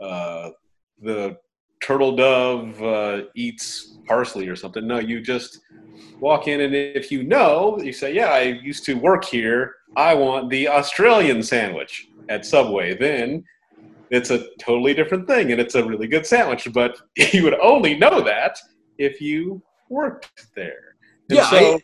[0.01, 0.49] uh,
[0.99, 1.37] the
[1.79, 4.87] turtle dove uh, eats parsley or something.
[4.87, 5.59] No, you just
[6.19, 9.75] walk in, and if you know, you say, "Yeah, I used to work here.
[9.95, 13.43] I want the Australian sandwich at Subway." Then
[14.11, 16.97] it's a totally different thing and it's a really good sandwich but
[17.33, 18.57] you would only know that
[18.97, 20.95] if you worked there
[21.29, 21.79] And Yeah, I-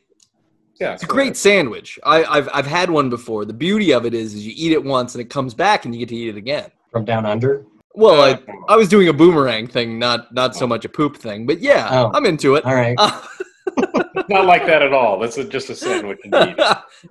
[0.79, 1.99] yeah It's a great sandwich.
[2.03, 3.45] I, I've I've had one before.
[3.45, 5.93] The beauty of it is, is you eat it once and it comes back and
[5.93, 6.71] you get to eat it again.
[6.91, 7.65] From down under?
[7.93, 11.45] Well, I, I was doing a boomerang thing, not not so much a poop thing,
[11.45, 12.11] but yeah, Oh.
[12.15, 12.65] I'm into it.
[12.65, 12.95] All right.
[12.97, 13.21] Uh,
[14.29, 16.55] not like that at all that's a, just a sandwich indeed.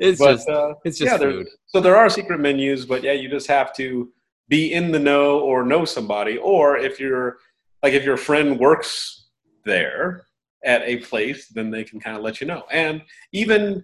[0.01, 1.49] it's but just uh, it's just yeah there- food.
[1.67, 4.11] so there are secret menus but yeah you just have to
[4.51, 7.39] be in the know or know somebody or if you're
[7.83, 9.29] like if your friend works
[9.65, 10.27] there
[10.65, 13.01] at a place then they can kind of let you know and
[13.33, 13.83] even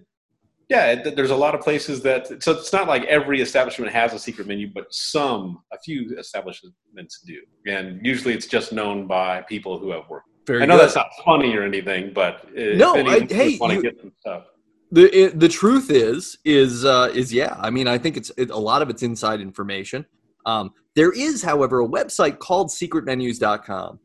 [0.69, 4.19] yeah there's a lot of places that so it's not like every establishment has a
[4.19, 9.79] secret menu but some a few establishments do and usually it's just known by people
[9.79, 10.83] who have worked Very i know good.
[10.83, 14.43] that's not funny or anything but No, I- hey, want to get some stuff
[14.91, 17.57] the it, the truth is is uh, is yeah.
[17.59, 20.05] I mean, I think it's it, a lot of it's inside information.
[20.47, 23.99] Um, there is, however, a website called secretmenus.com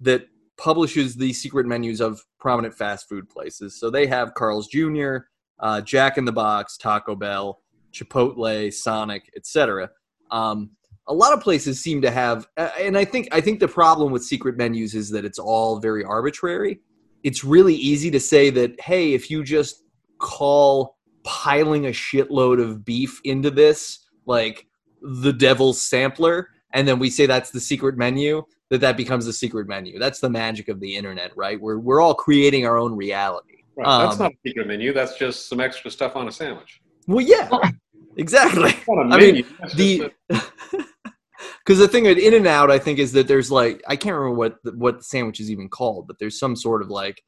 [0.00, 3.78] that publishes the secret menus of prominent fast food places.
[3.78, 5.18] So they have Carl's Jr.,
[5.60, 7.60] uh, Jack in the Box, Taco Bell,
[7.92, 9.90] Chipotle, Sonic, etc.
[10.30, 10.70] Um,
[11.06, 14.24] a lot of places seem to have, and I think I think the problem with
[14.24, 16.80] secret menus is that it's all very arbitrary.
[17.22, 19.84] It's really easy to say that, hey, if you just
[20.18, 24.66] call piling a shitload of beef into this like
[25.04, 29.32] the devil's sampler and then we say that's the secret menu that that becomes the
[29.32, 29.98] secret menu.
[29.98, 31.60] That's the magic of the internet right?
[31.60, 33.58] We're, we're all creating our own reality.
[33.76, 36.80] Right that's Um, not a secret menu that's just some extra stuff on a sandwich.
[37.06, 37.48] Well yeah
[38.16, 38.70] exactly.
[38.70, 39.46] It's not a I mean.
[39.60, 43.82] That's the because the thing at in and out i think is that there's like
[43.88, 46.82] i can't remember what the, what the sandwich is even called but there's some sort
[46.82, 47.22] of like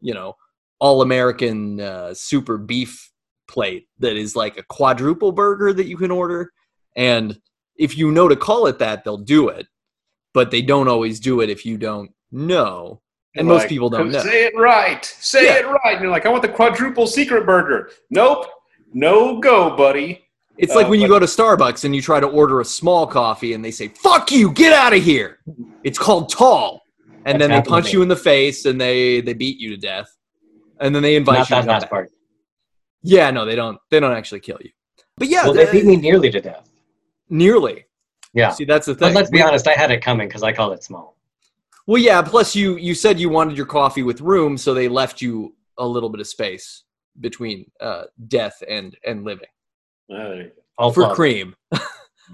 [0.00, 0.34] you know
[0.78, 3.10] all american uh, super beef
[3.48, 6.50] plate that is like a quadruple burger that you can order
[6.96, 7.38] and
[7.76, 9.66] if you know to call it that they'll do it
[10.34, 13.00] but they don't always do it if you don't know
[13.34, 15.02] and most like, people don't know Say it right.
[15.04, 15.60] Say Yeah.
[15.60, 15.92] it right.
[15.94, 17.90] And you're like, I want the quadruple secret burger.
[18.10, 18.46] Nope.
[18.92, 20.26] No go, buddy.
[20.58, 23.06] It's like Uh, when you go to Starbucks and you try to order a small
[23.06, 25.38] coffee and they say, fuck you, get out of here.
[25.82, 26.82] It's called tall.
[27.24, 29.78] And That's then they punch you in the face and they, they beat you to
[29.78, 30.14] death.
[30.78, 32.10] And then they invite Not you to that come last part.
[33.02, 34.70] Yeah, no, they don't they don't actually kill you.
[35.16, 36.68] But yeah, Well, they the- beat me nearly to death.
[37.32, 37.86] Nearly.
[38.34, 38.50] Yeah.
[38.50, 39.14] See, that's the But thing.
[39.14, 41.16] let's be honest, I had it coming because I called it small.
[41.86, 45.20] Well, yeah, plus you you said you wanted your coffee with room, so they left
[45.20, 46.84] you a little bit of space
[47.20, 49.48] between uh, death and and living.
[50.08, 50.50] Uh, there you go.
[50.78, 51.16] All For plausible.
[51.16, 51.56] cream.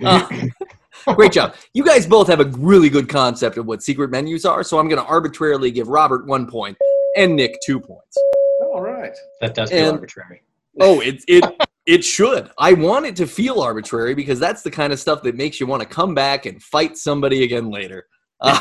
[0.04, 1.54] Uh, Great job.
[1.74, 4.88] You guys both have a really good concept of what secret menus are, so I'm
[4.88, 6.76] going to arbitrarily give Robert one point
[7.16, 8.16] and Nick two points.
[8.60, 9.16] All right.
[9.40, 10.42] That does feel And- arbitrary.
[10.80, 11.42] Oh, it it
[11.88, 12.50] it should.
[12.58, 15.66] I want it to feel arbitrary because that's the kind of stuff that makes you
[15.66, 18.06] want to come back and fight somebody again later.
[18.40, 18.60] Uh,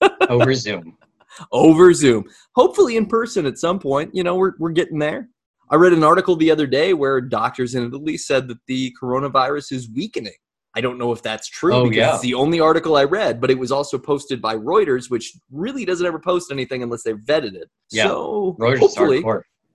[0.28, 0.96] Over Zoom.
[1.52, 4.10] over Zoom, hopefully in person at some point.
[4.14, 5.28] You know, we're we're getting there.
[5.70, 9.72] I read an article the other day where doctors in Italy said that the coronavirus
[9.72, 10.32] is weakening.
[10.74, 12.12] I don't know if that's true Oh, because yeah.
[12.14, 15.84] it's the only article I read, but it was also posted by Reuters, which really
[15.84, 17.68] doesn't ever post anything unless they've vetted it.
[17.90, 18.04] Yeah.
[18.04, 19.24] So Reuters hopefully,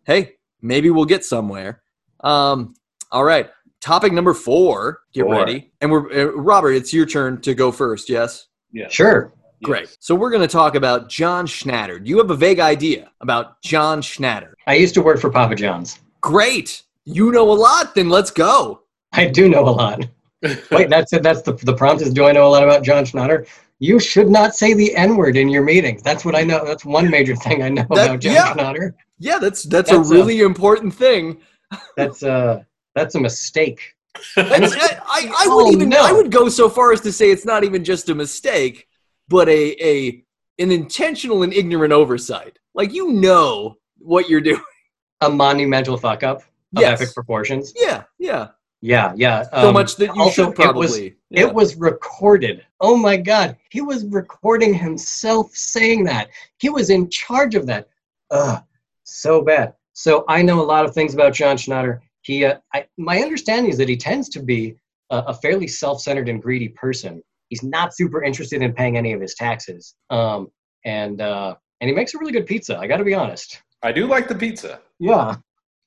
[0.05, 1.81] hey, maybe we'll get somewhere.
[2.23, 2.75] Um,
[3.12, 5.01] all right, topic number four.
[5.13, 5.36] Get Four.
[5.36, 6.71] ready, and we're uh, Robert.
[6.71, 8.10] It's your turn to go first.
[8.10, 8.47] Yes.
[8.71, 8.88] Yeah.
[8.89, 9.34] Sure.
[9.63, 9.81] Great.
[9.84, 9.97] Yes.
[9.99, 12.03] So we're going to talk about John Schnatter.
[12.03, 14.53] Do you have a vague idea about John Schnatter?
[14.65, 15.99] I used to work for Papa John's.
[16.21, 16.81] Great.
[17.05, 17.93] You know a lot.
[17.93, 18.81] Then let's go.
[19.13, 20.07] I do know a lot.
[20.71, 21.21] Wait, that's it.
[21.21, 22.01] That's the the prompt.
[22.01, 23.47] Is do I know a lot about John Schnatter?
[23.79, 26.01] You should not say the N word in your meetings.
[26.01, 26.63] That's what I know.
[26.65, 28.53] That's one major thing I know That- about John yeah.
[28.53, 28.93] Schnatter.
[29.19, 31.39] Yeah, that's that's, That's a a- really important thing.
[31.97, 32.63] That's uh
[32.95, 33.95] that's a mistake.
[34.36, 36.01] That's- I, I, I Oh, would even no.
[36.01, 38.88] I would go so far as to say it's not even just a mistake,
[39.29, 40.23] but a a
[40.60, 42.60] an intentional and ignorant oversight.
[42.73, 44.62] Like you know what you're doing.
[45.21, 46.99] A monumental fuck up of Yes.
[46.99, 47.73] epic proportions.
[47.75, 48.47] Yeah, yeah.
[48.81, 49.43] Yeah, yeah.
[49.43, 51.15] So Um, much that you also, should it was- probably.
[51.29, 51.41] yeah.
[51.41, 52.65] It was recorded.
[52.79, 53.55] Oh my God.
[53.69, 56.29] He was recording himself saying that.
[56.57, 57.88] He was in charge of that.
[58.31, 58.63] Ugh,
[59.03, 59.75] so bad.
[59.93, 61.99] So I know a lot of things about John Schnatter.
[62.21, 64.75] He, uh, I, my understanding is that he tends to be
[65.10, 67.21] a, a fairly self-centered and greedy person.
[67.49, 69.95] He's not super interested in paying any of his taxes.
[70.10, 70.49] Um,
[70.86, 72.77] and uh, and he makes a really good pizza.
[72.77, 73.62] I got to be honest.
[73.84, 74.80] I do like the pizza.
[74.99, 75.36] Yeah.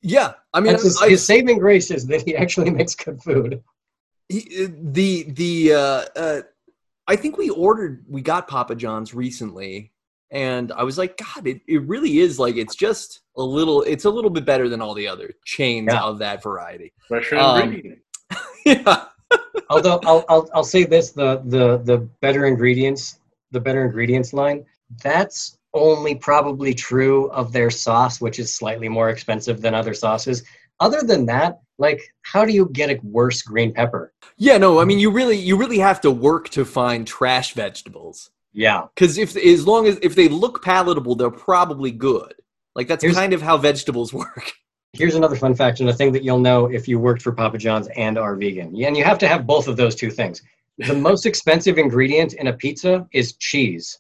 [0.03, 0.35] yeah.
[0.53, 3.63] I mean, his, I- his saving grace is that he actually makes good food.
[4.29, 6.43] he, the the uh, uh,
[7.07, 9.93] I think we ordered we got Papa John's recently,
[10.35, 14.05] and I was like, God, it, it really is like it's just a little it's
[14.05, 16.03] a little bit better than all the other chains Yeah.
[16.03, 16.93] of that variety.
[17.09, 17.99] Fresher Um, ingredient.
[18.67, 19.05] yeah,
[19.71, 23.21] Although I'll, I'll I'll say this: the the the better ingredients,
[23.53, 24.65] the better ingredients line,
[25.03, 30.45] that's only probably true of their sauce, which is slightly more expensive than other sauces.
[30.81, 34.13] Other than that, like, how do you get a worse green pepper?
[34.37, 34.59] yeah.
[34.59, 38.87] No, I mean you really you really have to work to find trash vegetables Yeah,
[38.95, 42.35] because if as long as if they look palatable, they're probably good.
[42.75, 44.53] Like that's Here's- kind of how vegetables work.
[44.93, 47.59] here's another fun fact and a thing that you'll know if you worked for Papa
[47.59, 48.75] John's and are vegan.
[48.75, 50.41] Yeah, and you have to have both of those two things.
[50.79, 53.99] The most expensive ingredient in a pizza is cheese.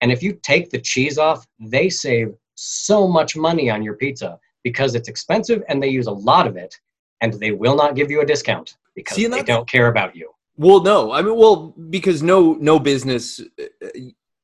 [0.00, 4.38] And if you take the cheese off, they save so much money on your pizza
[4.64, 6.74] because it's expensive and they use a lot of it
[7.20, 10.30] and they will not give you a discount because See, they don't care about you.
[10.56, 13.88] Well, no, I mean, well, because no no business uh,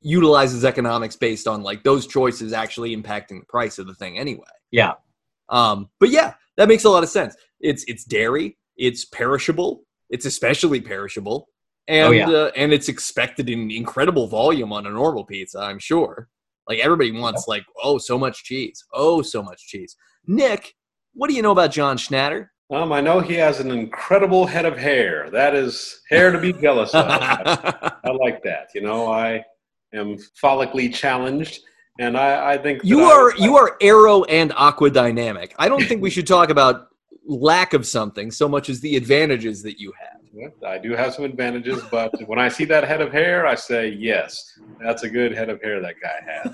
[0.01, 4.47] utilizes economics based on like those choices actually impacting the price of the thing anyway.
[4.71, 4.93] Yeah.
[5.49, 7.35] Um, but yeah, that makes a lot of sense.
[7.59, 11.47] It's it's dairy, it's perishable, it's especially perishable,
[11.87, 12.29] and Oh, yeah.
[12.29, 15.59] uh, and it's expected in incredible volume on a normal pizza.
[15.59, 16.27] I'm sure.
[16.67, 19.95] Like everybody wants like oh so much cheese, oh so much cheese.
[20.27, 20.75] Nick,
[21.13, 22.47] what do you know about John Schnatter?
[22.71, 25.29] Um, I know he has an incredible head of hair.
[25.31, 27.05] That is hair to be jealous of.
[27.07, 28.69] I, I like that.
[28.75, 29.43] You know, I
[29.93, 31.61] am follically challenged,
[31.97, 35.55] and I, I think You are I- you are aero and aqua dynamic.
[35.57, 36.89] I don't think we should talk about
[37.25, 40.51] lack of something so much as the advantages that you have.
[40.63, 43.89] I do have some advantages, but when I see that head of hair, I say
[43.89, 46.53] yes, that's a good head of hair that guy has.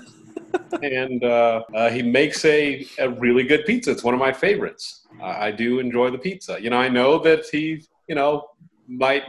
[0.82, 3.90] And uh, uh, he makes a, a really good pizza.
[3.90, 5.06] It's one of my favorites.
[5.22, 6.60] I I do enjoy the pizza.
[6.60, 8.48] You know, I know that he, you know,
[8.88, 9.24] might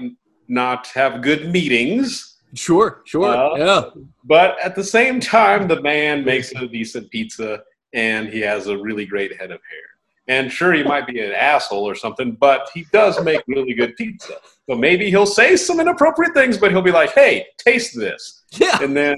[0.48, 3.26] not have good meetings, Sure, sure.
[3.26, 3.90] Uh, yeah.
[4.24, 7.62] but at the same time, the man makes a decent pizza
[7.94, 9.88] and he has a really great head of hair.
[10.30, 13.96] And sure, he might be an asshole or something, but he does make really good
[13.96, 14.36] pizza.
[14.70, 18.44] So maybe he'll say some inappropriate things, but he'll be like, hey, taste this.
[18.52, 18.82] Yeah.
[18.82, 19.16] And then,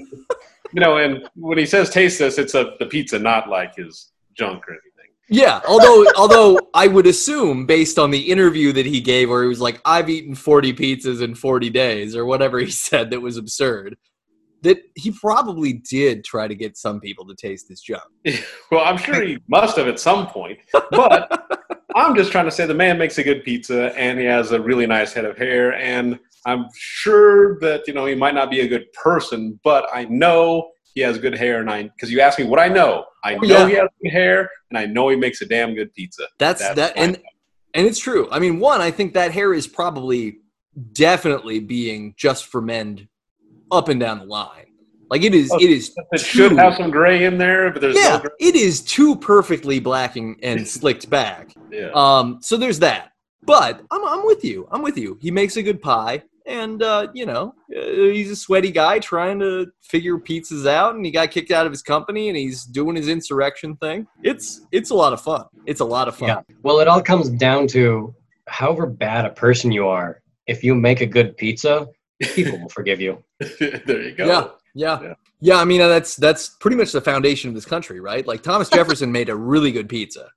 [0.72, 4.12] you know, and when he says taste this, it's a, the pizza, not like his
[4.36, 4.90] junk or anything.
[5.28, 5.60] Yeah.
[5.66, 9.60] Although although I would assume based on the interview that he gave where he was
[9.60, 13.96] like, I've eaten 40 pizzas in 40 days or whatever he said that was absurd,
[14.62, 18.02] that he probably did try to get some people to taste his junk.
[18.70, 20.60] Well, I'm sure he must have at some point,
[20.92, 24.52] but I'm just trying to say the man makes a good pizza and he has
[24.52, 25.74] a really nice head of hair.
[25.74, 30.04] And I'm sure that, you know, he might not be a good person, but I
[30.04, 31.60] know he has good hair.
[31.60, 33.68] And I, because you asked me what I know, I know yeah.
[33.68, 36.24] he has good hair and I know he makes a damn good pizza.
[36.38, 37.20] That's, That's that and
[37.74, 38.28] and it's true.
[38.32, 40.38] I mean, one, I think that hair is probably
[40.92, 43.08] definitely being just for men
[43.70, 44.66] up and down the line.
[45.08, 47.80] Like it is Oh, it is It should too- have some gray in there, but
[47.80, 48.30] there's yeah, no gray.
[48.40, 51.52] it is too perfectly black and, and slicked back.
[51.70, 51.90] Yeah.
[51.94, 53.12] Um, so there's that.
[53.42, 54.68] But I'm, I'm with you.
[54.70, 55.18] I'm with you.
[55.20, 59.38] He makes a good pie, and uh, you know uh, he's a sweaty guy trying
[59.40, 62.96] to figure pizzas out, and he got kicked out of his company, and he's doing
[62.96, 64.06] his insurrection thing.
[64.22, 65.44] It's it's a lot of fun.
[65.66, 66.28] It's a lot of fun.
[66.28, 66.40] Yeah.
[66.62, 68.14] Well, it all comes down to
[68.48, 70.20] however bad a person you are.
[70.46, 71.86] If you make a good pizza,
[72.34, 73.22] people will forgive you.
[73.60, 74.26] there you go.
[74.26, 75.14] Yeah, yeah, Yeah.
[75.40, 75.56] yeah.
[75.56, 78.26] I mean, uh, that's that's pretty much the foundation of this country, right?
[78.26, 80.28] Like Thomas Jefferson made a really good pizza.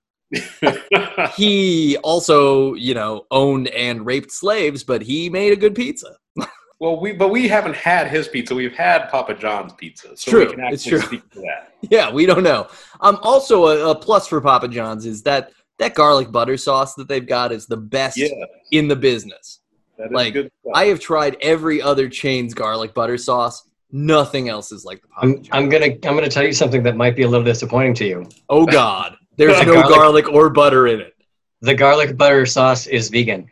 [1.36, 6.16] He also, you know, owned and raped slaves, but he made a good pizza.
[6.80, 8.54] Well, we but we haven't had his pizza.
[8.54, 11.08] We've had Papa John's pizza, so True, we can it's actually true.
[11.08, 11.74] speak to that.
[11.90, 12.68] Yeah, we don't know.
[13.00, 17.08] Um, also a, a plus for Papa John's is that that garlic butter sauce that
[17.08, 18.28] they've got is the best Yeah,
[18.72, 19.62] in the business.
[19.98, 20.74] that is Like, good stuff.
[20.76, 23.66] I have tried every other chain's garlic butter sauce.
[23.94, 25.50] Nothing else is like the Papa I'm, John's.
[25.54, 28.28] I'm gonna I'm gonna tell you something that might be a little disappointing to you.
[28.50, 31.16] oh God, there's no Garlic- garlic or butter in it.
[31.62, 33.50] The garlic butter sauce is vegan,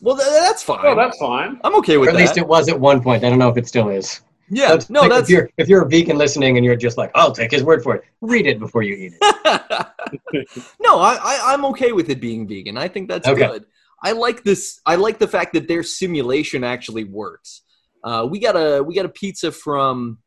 [0.00, 0.80] Well, th- that's fine.
[0.84, 1.60] oh, that's fine.
[1.64, 3.22] I'm okay or with at least it was at one point.
[3.24, 4.20] I don't know if it still is.
[4.50, 6.98] yeah, That's- no, like, that's if you're if you're a vegan listening and you're just
[6.98, 8.04] like, I'll take his word for it.
[8.20, 10.46] Read it before you eat it.
[10.80, 12.76] no, I, I I'm okay with it being vegan.
[12.76, 13.46] I think that's Okay.
[13.46, 13.64] good.
[14.02, 14.80] I like this.
[14.84, 17.62] I like the fact that their simulation actually works.
[18.04, 20.18] Uh, we got a we got a pizza from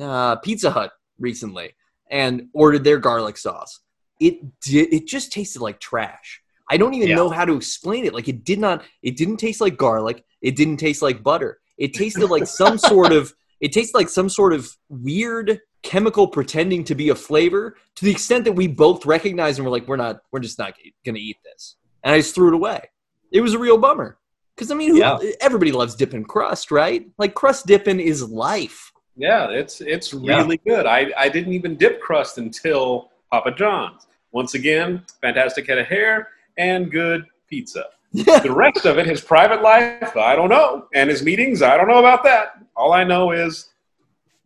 [0.00, 1.74] uh, Pizza Hut recently
[2.10, 3.80] and ordered their garlic sauce.
[4.22, 4.92] It did.
[4.92, 6.40] It just tasted like trash.
[6.70, 7.16] I don't even Yeah.
[7.16, 8.14] know how to explain it.
[8.14, 8.84] Like it did not.
[9.02, 10.24] It didn't taste like garlic.
[10.40, 11.60] It didn't taste like butter.
[11.78, 13.34] It tasted like some sort of.
[13.60, 18.10] It tasted like some sort of weird chemical pretending to be a flavor to the
[18.10, 20.20] extent that we both recognize and we're like, we're not.
[20.30, 21.76] We're just not going to eat this.
[22.04, 22.88] And I just threw it away.
[23.32, 24.18] It was a real bummer.
[24.54, 25.18] Because I mean, who, Yeah.
[25.40, 27.06] everybody loves dipping crust, right?
[27.18, 28.92] Like crust dipping is life.
[29.16, 30.38] Yeah, it's it's Yeah.
[30.38, 30.86] really good.
[30.86, 34.06] I, I didn't even dip crust until Papa John's.
[34.32, 36.28] Once again, fantastic head of hair
[36.58, 37.84] and good pizza.
[38.14, 40.86] The rest of it, his private life, I don't know.
[40.94, 42.62] And his meetings, I don't know about that.
[42.76, 43.70] All I know is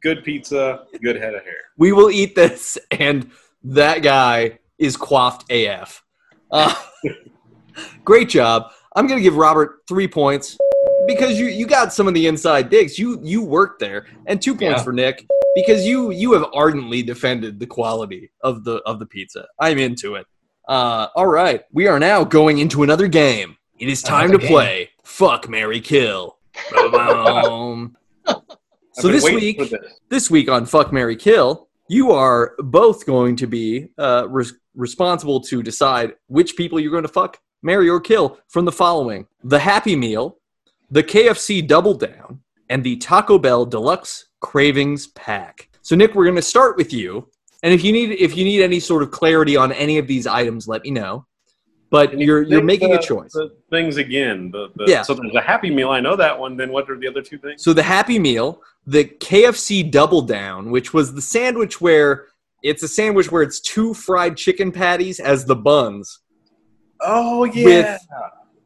[0.03, 1.57] good pizza, good head of hair.
[1.76, 3.28] we will eat this, and
[3.64, 6.05] that guy is coiffed AF.
[6.53, 6.72] Uh,
[8.05, 8.70] great job.
[8.95, 10.57] I'm gonna give Robert three points
[11.09, 12.99] because you you got some of the inside digs.
[12.99, 14.84] You you worked there, and two points Yeah.
[14.84, 15.26] for Nick
[15.57, 19.46] because you you have ardently defended the quality of the of the pizza.
[19.59, 20.26] I'm into it.
[20.68, 23.57] Uh, all right, we are now going into another game.
[23.78, 24.52] It is time Another to game.
[24.52, 26.36] play Fuck Mary Kill.
[28.98, 29.74] So this week, this.
[30.09, 35.38] this week on Fuck Mary Kill, you are both going to be uh, res- responsible
[35.42, 39.59] to decide which people you're going to fuck, marry, or kill from the following: the
[39.59, 40.38] Happy Meal,
[40.90, 45.69] the KFC Double Down, and the Taco Bell Deluxe Cravings Pack.
[45.83, 47.29] So, Nick, we're going to start with you,
[47.62, 50.27] and if you need if you need any sort of clarity on any of these
[50.27, 51.27] items, let me know.
[51.89, 53.33] But you're you're making the- a choice.
[53.33, 54.51] The things again.
[54.51, 55.03] The, the, Yeah.
[55.03, 55.91] So there's a Happy Meal.
[55.91, 56.57] I know that one.
[56.57, 57.62] Then what are the other two things?
[57.62, 62.27] So the Happy Meal, the KFC Double Down, which was the sandwich where
[62.64, 66.19] it's a sandwich where it's two fried chicken patties as the buns
[67.01, 67.64] Oh yeah.
[67.64, 68.01] with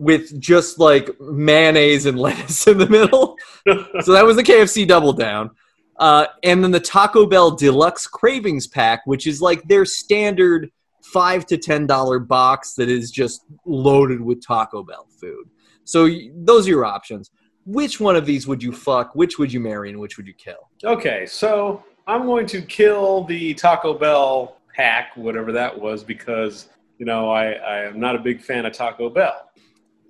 [0.01, 3.37] with just like mayonnaise and lettuce in the middle.
[4.01, 5.51] so that was the KFC Double Down.
[5.99, 10.71] Uh, and then the Taco Bell Deluxe Cravings Pack, which is like their standard
[11.03, 15.51] five to ten dollar box that is just loaded with Taco Bell food.
[15.85, 17.31] So those are your options.
[17.67, 19.15] Which one of these would you fuck?
[19.15, 19.91] Which would you marry?
[19.91, 20.71] And which would you kill?
[20.83, 27.05] Okay, so I'm going to kill the Taco Bell pack, whatever that was, because you
[27.05, 29.50] know I, I am not a big fan of Taco Bell.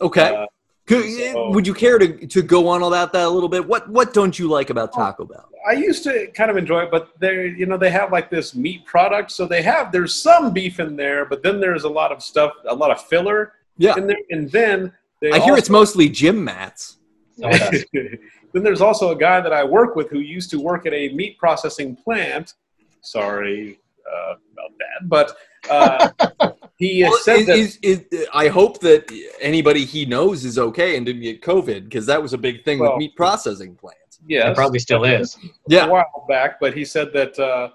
[0.00, 0.34] Okay.
[0.34, 0.46] Uh,
[0.86, 3.66] Could- so- would you care to, to go on about that a little bit?
[3.66, 5.48] What what don't you like about Taco Bell?
[5.68, 8.54] I used to kind of enjoy it, but they you know they have like this
[8.54, 12.12] meat product, so they have there's some beef in there, but then there's a lot
[12.12, 13.96] of stuff, a lot of filler Yeah.
[13.96, 16.96] in there, and then they I hear it's mostly gym mats.
[17.38, 17.50] Some
[17.92, 21.10] then there's also a guy that I work with who used to work at a
[21.12, 22.54] meat processing plant.
[23.02, 23.78] Sorry
[24.10, 25.36] uh, about that, but
[25.70, 27.56] uh, he Well, said that.
[27.58, 31.84] is- is- is- I hope that anybody he knows is okay and didn't get COVID
[31.84, 34.18] because that was a big thing Well, with meat processing plants.
[34.26, 35.36] Yeah, probably still is.
[35.68, 37.68] Yeah, a while back, but he said that uh,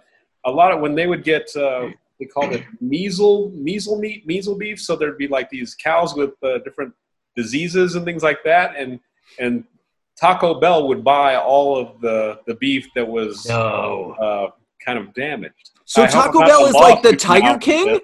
[0.44, 1.90] a lot of when they would get uh,
[2.20, 6.32] they called it measle measle meat measle beef, so there'd be like these cows with
[6.44, 6.94] uh, different
[7.36, 9.00] diseases and things like that, and
[9.40, 9.64] and
[10.20, 14.16] Taco Bell would buy all of the the beef that was No.
[14.20, 14.48] uh,
[14.86, 15.72] kind of damaged.
[15.86, 18.00] So I Taco Bell is like the Tiger King.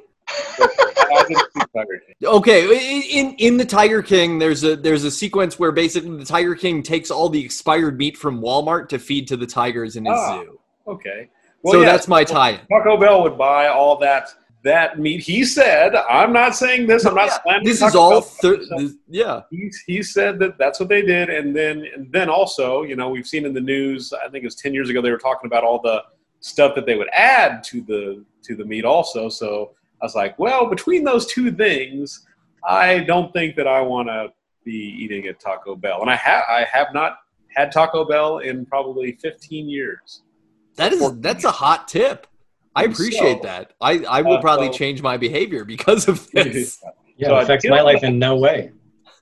[1.14, 2.16] I didn't see Tiger King.
[2.30, 6.56] Okay, in in the Tiger King, there's a there's a sequence where basically the Tiger
[6.56, 10.14] King takes all the expired meat from Walmart to feed to the tigers in his
[10.18, 10.60] Ah, zoo.
[10.88, 11.30] Okay,
[11.66, 12.60] so yeah, that's my tie-in.
[12.72, 14.30] Taco Bell would buy all that
[14.64, 15.22] that meat.
[15.22, 17.06] He said, "I'm not saying this.
[17.06, 18.22] I'm not Yeah, slandering This is all.
[18.22, 19.42] Thir- this- yeah.
[19.50, 23.10] he, he said that that's what they did and then and then also you know
[23.10, 25.48] we've seen in the news i think it was 10 years ago they were talking
[25.48, 26.04] about all the
[26.40, 30.38] stuff that they would add to the to the meat also so i was like
[30.40, 32.26] well between those two things
[32.68, 34.28] i don't think that i want to
[34.64, 34.72] be
[35.02, 37.18] eating at taco bell and i have i have not
[37.56, 40.22] had taco bell in probably 15 years
[40.76, 42.28] That is that's a hot tip.
[42.74, 43.74] I appreciate so- that.
[43.82, 46.82] I, I will uh, probably so- change my behavior because of this.
[47.18, 48.72] Yeah, So it affects my life in no way.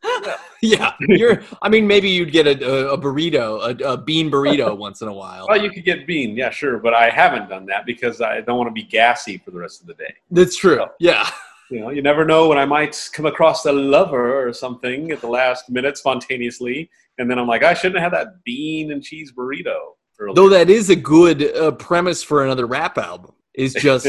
[0.62, 1.41] yeah, you're.
[1.62, 5.14] I mean, maybe you'd get a, a, burrito, a, a bean burrito once in a
[5.14, 5.45] while.
[5.50, 8.58] Well, you could get bean, yeah, sure, but I haven't done that because I don't
[8.58, 10.14] want to be gassy for the rest of the day.
[10.32, 10.86] That's true.
[11.00, 11.30] Yeah.
[11.70, 15.22] You know, you never know when I might come across a lover or something at
[15.22, 16.89] the last minute spontaneously,
[17.20, 19.78] and then I'm like, I shouldn't have that bean and cheese burrito.
[20.22, 20.36] Earlier.
[20.36, 23.34] Though that is a good uh, premise for another rap album.
[23.54, 24.08] Is just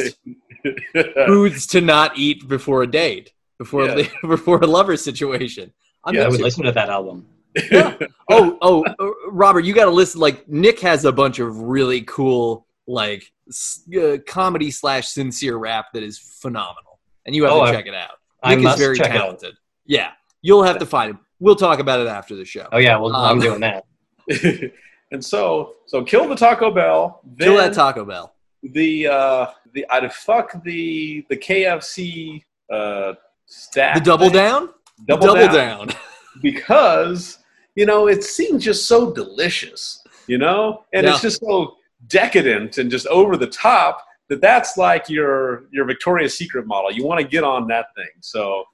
[1.26, 4.06] foods to not eat before a date, before Yeah.
[4.22, 5.70] a, before a lover situation.
[6.04, 7.26] I'm Yeah, I would listen to that album.
[7.70, 7.96] Yeah.
[8.30, 10.20] oh, oh, uh, Robert, you got to listen.
[10.20, 15.86] Like Nick has a bunch of really cool, like s- uh, comedy slash sincere rap
[15.94, 18.12] that is phenomenal, and you have Oh, to I- check it out.
[18.42, 19.22] I Nick is very check it out.
[19.24, 19.54] talented.
[19.84, 21.18] Yeah, you'll have to find him.
[21.40, 22.68] We'll talk about it after the show.
[22.72, 23.84] Oh yeah, well I'm Um, doing that.
[25.10, 27.20] and so, so kill the Taco Bell.
[27.40, 28.32] Kill that Taco Bell.
[28.62, 32.42] the uh, the I'd fuck the the KFC
[32.72, 33.14] uh,
[33.50, 33.94] stack.
[33.94, 34.70] The double down.
[35.06, 35.88] Double, double down.
[35.88, 35.96] down.
[36.42, 37.38] because
[37.74, 41.76] you know it seems just so delicious, you know, and it's just so
[42.06, 46.90] decadent and just over the top that that's like your your Victoria's Secret model.
[46.92, 48.64] You want to get on that thing, so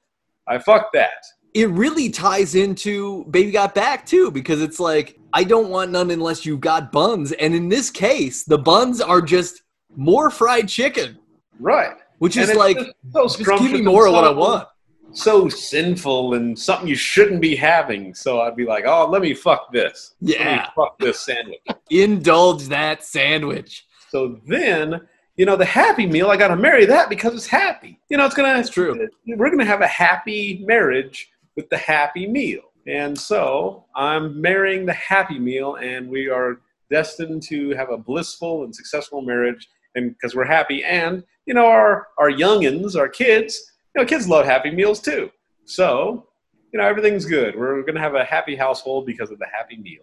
[0.47, 1.25] I fuck that.
[1.55, 6.11] it really ties into Baby Got Back too, because it's like I don't want none
[6.11, 9.63] unless you've got buns, and in this case, the buns are just
[9.97, 11.19] more fried chicken,
[11.59, 11.97] Right.
[12.19, 14.69] Which And is like just so just give me more of what I want.
[15.13, 18.15] So sinful and something you shouldn't be having.
[18.15, 20.15] So I'd be like, oh, let me fuck this.
[20.21, 21.61] Let me Yeah, fuck this sandwich.
[21.91, 23.87] indulge that sandwich.
[24.11, 25.01] So then,
[25.37, 28.01] you know, the Happy Meal, I got to marry that because it's happy.
[28.11, 28.59] You know, it's gonna.
[28.59, 29.07] it's true.
[29.27, 34.93] We're gonna have a happy marriage with the Happy Meal, and so I'm marrying the
[34.95, 36.61] Happy Meal, and we are
[36.91, 41.67] destined to have a blissful and successful marriage, and because we're happy, and you know,
[41.67, 45.31] our our youngins, our kids, you know, kids love Happy Meals too.
[45.65, 46.27] So.
[46.73, 47.57] You know, everything's good.
[47.57, 50.01] We're going to have a happy household because of the Happy Meal.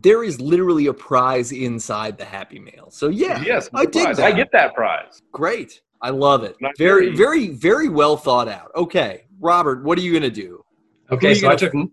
[0.00, 2.88] There is literally a prize inside the Happy Meal.
[2.90, 4.16] So yeah, yes, I dig prize.
[4.18, 4.26] that.
[4.26, 5.22] I get that prize.
[5.32, 5.80] great.
[6.02, 6.54] I love it.
[6.60, 8.70] Not Very, very- very, very well thought out.
[8.76, 10.62] Okay, Robert, what are you gonna do?
[11.10, 11.90] Okay, so I gonna- took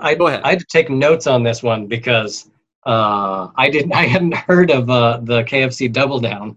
[0.00, 0.40] I Go ahead.
[0.42, 2.50] I had to take notes on this one because
[2.86, 6.56] uh, I didn't I hadn't heard of uh, the KFC Double Down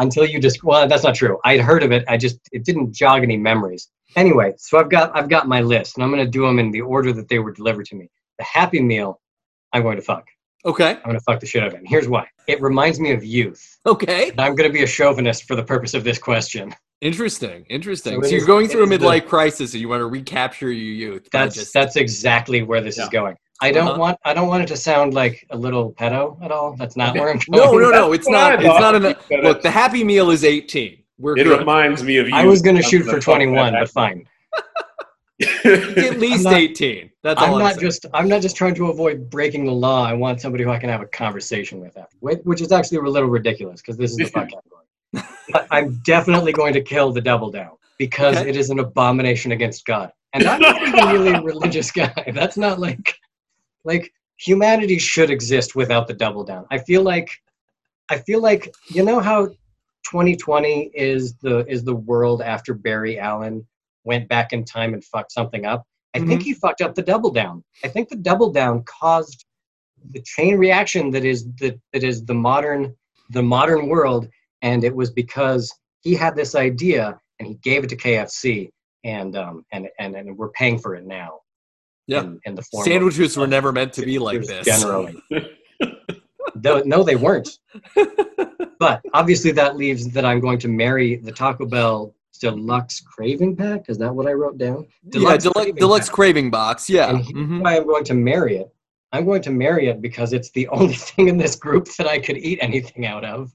[0.00, 1.38] until you just well that's not true.
[1.44, 2.04] I'd heard of it.
[2.08, 3.88] I just it didn't jog any memories.
[4.16, 6.80] Anyway, so I've got I've got my list and I'm gonna do them in the
[6.80, 8.10] order that they were delivered to me.
[8.38, 9.20] The Happy Meal,
[9.72, 10.26] I'm going to fuck.
[10.64, 11.82] Okay, I'm gonna fuck the shit out of it.
[11.84, 12.26] Here's why.
[12.48, 13.78] It reminds me of youth.
[13.86, 14.30] okay.
[14.30, 16.74] And I'm gonna be a chauvinist for the purpose of this question.
[17.00, 18.14] Interesting, interesting.
[18.16, 20.06] So So, you're is- going through a is the- midlife crisis, and you want to
[20.06, 21.28] recapture your youth.
[21.32, 23.04] That's just- that's exactly where this Yeah.
[23.04, 23.36] is going.
[23.62, 23.98] I don't Uh-huh.
[23.98, 26.74] want I don't want it to sound like a little pedo at all.
[26.76, 27.20] That's not Okay.
[27.20, 27.82] where I'm no, going.
[27.82, 27.98] no, no.
[28.06, 28.12] No.
[28.12, 28.54] It's not.
[28.64, 29.14] It's not an.
[29.42, 30.98] Look, the Happy Meal is 18.
[31.18, 31.58] We're It good.
[31.58, 32.34] reminds me of you.
[32.34, 34.26] I was going to shoot for 21, but fine.
[35.64, 37.10] At least I'm not- 18.
[37.22, 37.80] That's I'm all I'm, not saying.
[37.86, 40.04] just I'm not just trying to avoid breaking the law.
[40.06, 42.98] I want somebody who I can have a conversation with after, which which is actually
[42.98, 45.34] a little ridiculous because this is the fuck category.
[45.52, 48.48] But I'm definitely going to kill the double down because Okay.
[48.48, 50.12] it is an abomination against God.
[50.32, 52.12] And I'm not even really a religious guy.
[52.34, 53.14] That's not like
[53.84, 56.66] like humanity should exist without the double down.
[56.70, 57.30] I feel like
[58.08, 59.46] I feel like you know how
[60.10, 63.66] 2020 is the is the world after Barry Allen
[64.04, 65.84] went back in time and fucked something up.
[66.14, 67.62] I think he fucked up the double down.
[67.84, 69.44] I think the double down caused
[70.10, 72.96] the chain reaction that is the that is the modern
[73.30, 74.28] the modern world,
[74.62, 78.70] and it was because he had this idea and he gave it to KFC,
[79.04, 81.38] and um and and and we're paying for it now.
[82.06, 82.22] Yeah.
[82.22, 84.66] In, in the form of- Sandwiches were never meant to be like this.
[84.66, 85.22] Generally.
[86.62, 87.48] no, no, they weren't.
[88.78, 93.84] but obviously, that leaves that I'm going to marry the Taco Bell deluxe craving pack.
[93.88, 94.86] Is that what I wrote down?
[95.04, 96.14] yeah, Deluxe deluxe, craving deluxe pack.
[96.14, 96.88] craving box.
[96.90, 97.10] Yeah.
[97.10, 97.62] And here's Mhm.
[97.62, 98.68] why I'm going to marry it.
[99.12, 102.18] I'm going to marry it because it's the only thing in this group that I
[102.18, 103.52] could eat anything out of.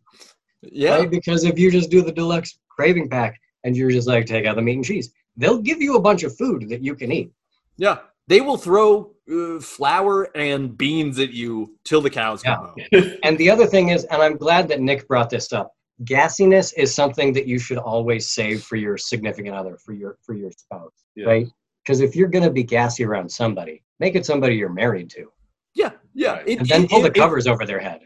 [0.62, 0.98] Yeah.
[0.98, 1.10] Right?
[1.10, 4.56] Because if you just do the deluxe craving pack and you're just like, take out
[4.56, 7.32] the meat and cheese, they'll give you a bunch of food that you can eat.
[7.78, 7.98] Yeah.
[8.28, 12.88] They will throw uh, flour and beans at you till the cows come Yeah.
[13.02, 13.12] home.
[13.24, 15.72] And the other thing is, and I'm glad that Nick brought this up.
[16.04, 20.34] Gassiness is something that you should always save for your significant other, for your for
[20.36, 21.26] your spouse, Yeah.
[21.28, 21.48] right?
[21.84, 25.32] Because if you're gonna be gassy around somebody, make it somebody you're married to,
[25.74, 25.92] Yeah.
[26.14, 26.42] Yeah.
[26.46, 28.02] It- and then it- pull the it- it- covers over their head.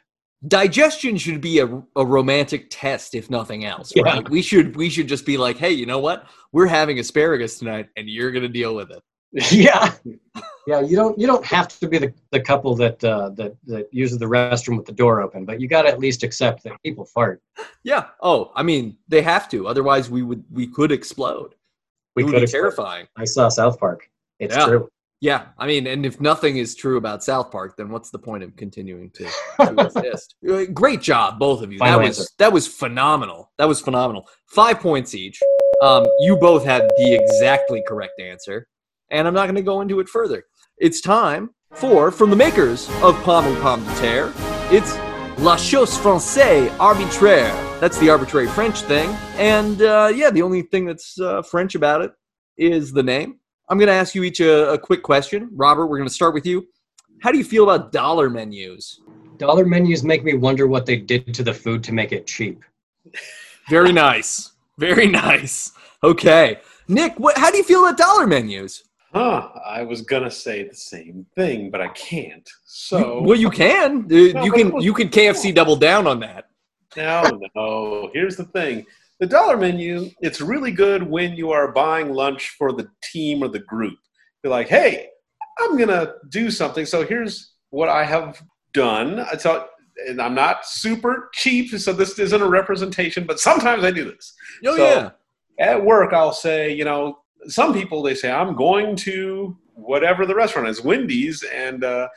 [0.47, 1.67] digestion should be a,
[1.97, 4.03] a romantic test if nothing else Yeah.
[4.03, 7.59] right we should we should just be like hey you know what we're having asparagus
[7.59, 9.01] tonight and you're gonna deal with it
[9.51, 9.93] yeah
[10.65, 13.87] yeah you don't you don't have to be the, the couple that uh that that
[13.93, 16.73] uses the restroom with the door open but you got to at least accept that
[16.83, 17.39] people fart
[17.83, 21.53] yeah oh i mean they have to otherwise we would we could explode
[22.15, 22.59] we it could be explode.
[22.59, 24.09] terrifying i saw south park
[24.39, 24.65] it's Yeah.
[24.65, 24.89] true
[25.21, 28.41] Yeah, I mean, and if nothing is true about South Park, then what's the point
[28.41, 29.25] of continuing to,
[29.67, 30.35] to exist?
[30.49, 31.77] Uh, Great job, both of you.
[31.77, 33.51] Final that was that was phenomenal.
[33.57, 34.29] That was phenomenal.
[34.47, 35.37] Five points each.
[35.81, 38.65] Um, you both had the exactly correct answer,
[39.11, 40.45] and I'm not going to go into it further.
[40.77, 44.33] It's time for from the makers of Pomme and Pomme de Terre.
[44.71, 44.97] It's
[45.39, 47.53] La chose française arbitraire.
[47.79, 52.01] That's the arbitrary French thing, and uh, yeah, the only thing that's uh, French about
[52.01, 52.11] it
[52.57, 53.39] is the name.
[53.69, 55.49] I'm going to ask you each a, a quick question.
[55.53, 56.67] Robert, we're going to start with you.
[57.21, 58.99] How do you feel about dollar menus?
[59.37, 62.63] Dollar menus make me wonder what they did to the food to make it cheap.
[63.69, 64.51] Very nice.
[64.77, 65.71] Very nice.
[66.03, 66.59] Okay.
[66.87, 68.83] Nick, what, how do you feel about dollar menus?
[69.13, 69.49] Huh.
[69.65, 72.47] I was gonna say the same thing, but I can't.
[72.65, 74.05] So well, you can.
[74.05, 74.71] Uh, No, you can.
[74.71, 76.45] was- You can KFC double down on that.
[76.95, 77.23] no,
[77.55, 78.09] no.
[78.13, 78.85] Here's the thing.
[79.19, 83.47] The dollar menu, it's really good when you are buying lunch for the team or
[83.49, 83.97] the group.
[84.43, 85.09] You're like, hey,
[85.59, 86.85] I'm gonna do something.
[86.85, 88.41] So here's what I have
[88.73, 89.25] done.
[89.39, 89.67] So
[90.07, 94.33] and I'm not super cheap, so this isn't a representation, but sometimes I do this.
[94.65, 95.09] Oh So- yeah.
[95.59, 100.35] at work i'll say you know some people they say i'm going to whatever the
[100.35, 102.07] restaurant is wendy's and uh,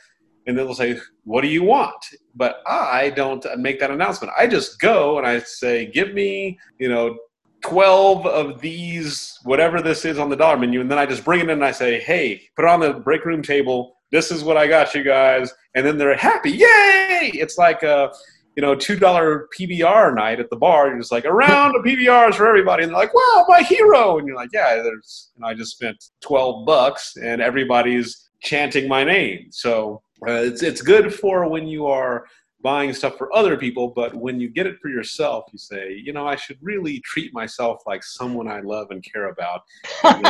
[0.45, 2.03] and they'll say what do you want?
[2.35, 4.33] But i don't make that announcement.
[4.37, 7.17] I just go and i say give me you know
[7.61, 11.39] 12 of these whatever this is on the dollar menu and then i just bring
[11.39, 13.95] it in and i say hey put it on the break room table.
[14.11, 15.53] This is what i got you guys.
[15.75, 16.51] And then they're happy.
[16.51, 17.31] Yay!
[17.33, 18.11] It's like a
[18.55, 20.87] you know, two dollar PBR night at the bar.
[20.87, 24.17] You're just like a round of PBRs for everybody, and they're like, "Wow, my hero!"
[24.17, 28.87] And you're like, "Yeah, there's." You know, I just spent twelve bucks, and everybody's chanting
[28.87, 29.47] my name.
[29.51, 32.25] So uh, it's it's good for when you are
[32.61, 36.13] buying stuff for other people, but when you get it for yourself, you say, you
[36.13, 39.63] know, I should really treat myself like someone I love and care about.
[40.05, 40.25] and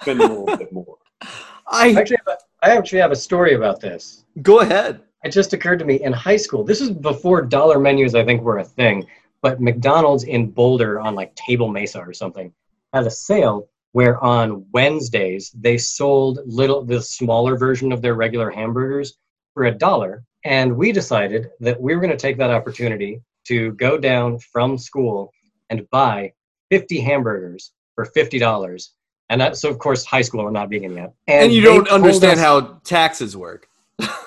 [0.00, 0.96] Spend a little bit more.
[1.68, 4.24] I Actually, have a- I actually have a story about this.
[4.42, 5.02] go ahead.
[5.24, 6.64] It just occurred to me in high school.
[6.64, 9.06] This is before dollar menus, I think, were a thing.
[9.40, 12.52] But McDonald's in Boulder on like Table Mesa or something
[12.92, 18.50] had a sale where on Wednesdays they sold little the smaller version of their regular
[18.50, 19.14] hamburgers
[19.54, 20.24] for a dollar.
[20.44, 24.78] And we decided that we were going to take that opportunity to go down from
[24.78, 25.32] school
[25.70, 26.32] and buy
[26.70, 28.88] 50 hamburgers for $50.
[29.28, 31.12] And that, so, of course, high school, I'm not vegan yet.
[31.26, 33.68] And, you don't understand us- how taxes work.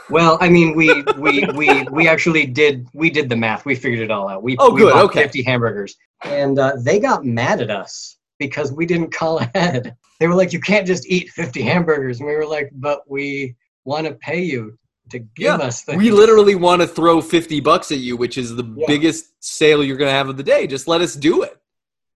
[0.09, 3.65] Well, I mean, we we we we actually did we did the math.
[3.65, 4.43] We figured it all out.
[4.43, 5.23] We Oh, we good, bought okay.
[5.23, 9.95] Fifty hamburgers, and uh, they got mad at us because we didn't call ahead.
[10.19, 13.55] They were like, "You can't just eat fifty hamburgers," and we were like, "But we
[13.83, 14.77] want to pay you
[15.09, 18.37] to give Yeah, us things." We literally want to throw 50 bucks at you, which
[18.37, 18.85] is the Yeah.
[18.87, 20.65] biggest sale you're going to have of the day.
[20.67, 21.57] Just let us do it.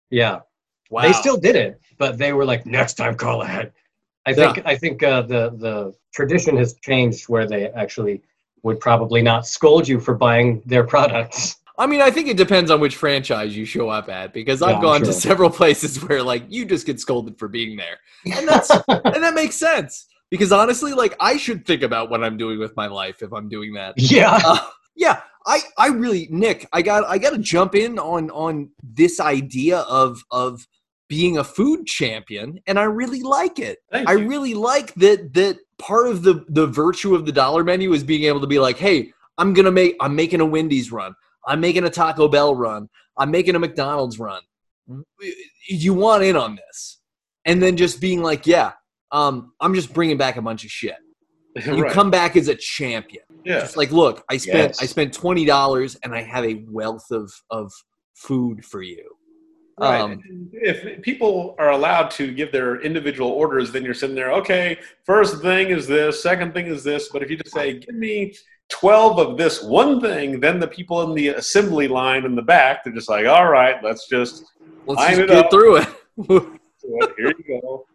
[0.10, 0.40] yeah.
[0.92, 1.04] Wow.
[1.04, 3.74] They still did it, but they were like, "Next time, call ahead."
[4.26, 4.54] I Yeah.
[4.54, 8.22] think I think uh, the the tradition has changed where they actually
[8.64, 11.58] would probably not scold you for buying their products.
[11.78, 14.76] I mean, I think it depends on which franchise you show up at because I've
[14.76, 17.98] Yeah, gone to several places where like you just get scolded for being there.
[18.36, 22.38] And that's and that makes sense because honestly, like I should think about what I'm
[22.38, 23.96] doing with my life if I'm doing that.
[23.96, 24.40] yeah.
[24.44, 24.60] Uh,
[24.96, 29.22] yeah, I I really Nick, I got I got to jump in on on this
[29.22, 30.68] idea of of
[31.10, 33.80] being a food champion and I really like it.
[33.92, 34.28] Thank I you.
[34.30, 38.24] really like that that part of the the virtue of the dollar menu is being
[38.24, 41.14] able to be like, "Hey, I'm going to make I'm making a Wendy's run.
[41.48, 42.88] I'm making a Taco Bell run.
[43.18, 44.42] I'm making a McDonald's run.
[45.68, 47.00] You want in on this?"
[47.46, 48.74] And then just being like, "Yeah,
[49.12, 50.96] um, I'm just bringing back a bunch of shit.
[51.66, 51.92] You right.
[51.92, 53.24] come back as a champion.
[53.44, 53.60] yeah.
[53.62, 54.82] Just like, look, I spent Yes.
[54.84, 57.72] I spent twenty dollars and I have a wealth of of
[58.14, 59.04] food for you.
[59.80, 60.02] Right.
[60.02, 60.22] Um,
[60.54, 65.42] if people are allowed to give their individual orders, then you're sitting there, okay, first
[65.42, 67.10] thing is this, second thing is this.
[67.10, 68.34] But if you just say, give me
[68.70, 72.84] 12 of this one thing, then the people in the assembly line in the back,
[72.84, 74.44] they're just like, all right, let's just
[74.90, 75.52] Let's Line just it get up.
[75.52, 75.88] through it.
[76.28, 76.38] do
[76.84, 77.12] it.
[77.16, 77.86] Here you go.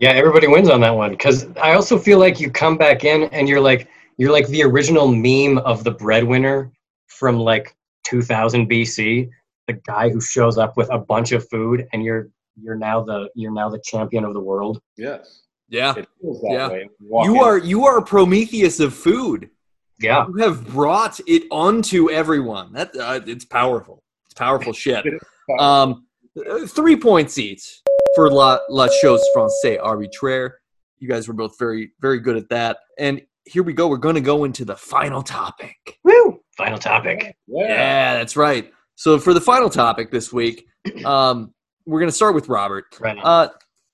[0.00, 3.24] Yeah, everybody wins on that one because I also feel like you come back in
[3.24, 6.72] and you're like you're like the original meme of the breadwinner
[7.06, 9.30] from like 2000 BC,
[9.66, 12.28] the guy who shows up with a bunch of food and you're
[12.60, 14.80] you're now the you're now the champion of the world.
[14.96, 15.42] Yes.
[15.68, 16.50] yeah, It feels that
[17.00, 17.22] Yeah.
[17.24, 17.40] you in.
[17.40, 19.50] are you are Prometheus of food.
[19.98, 22.72] Yeah, You have brought it onto everyone.
[22.74, 24.02] That uh, it's powerful.
[24.26, 25.04] It's powerful shit.
[25.58, 26.06] Um,
[26.68, 27.80] three points each
[28.14, 30.58] for La La Chose Française Arbitraire.
[30.98, 32.78] You guys were both very very good at that.
[32.98, 33.86] And here we go.
[33.88, 35.98] We're going to go into the final topic.
[36.04, 36.40] woo!
[36.56, 37.36] Final topic.
[37.46, 37.68] yeah.
[37.68, 38.72] Yeah, that's right.
[38.96, 40.66] So for the final topic this week,
[41.04, 41.52] um,
[41.86, 42.84] we're going to start with Robert.
[43.00, 43.16] Right.
[43.22, 43.48] Uh,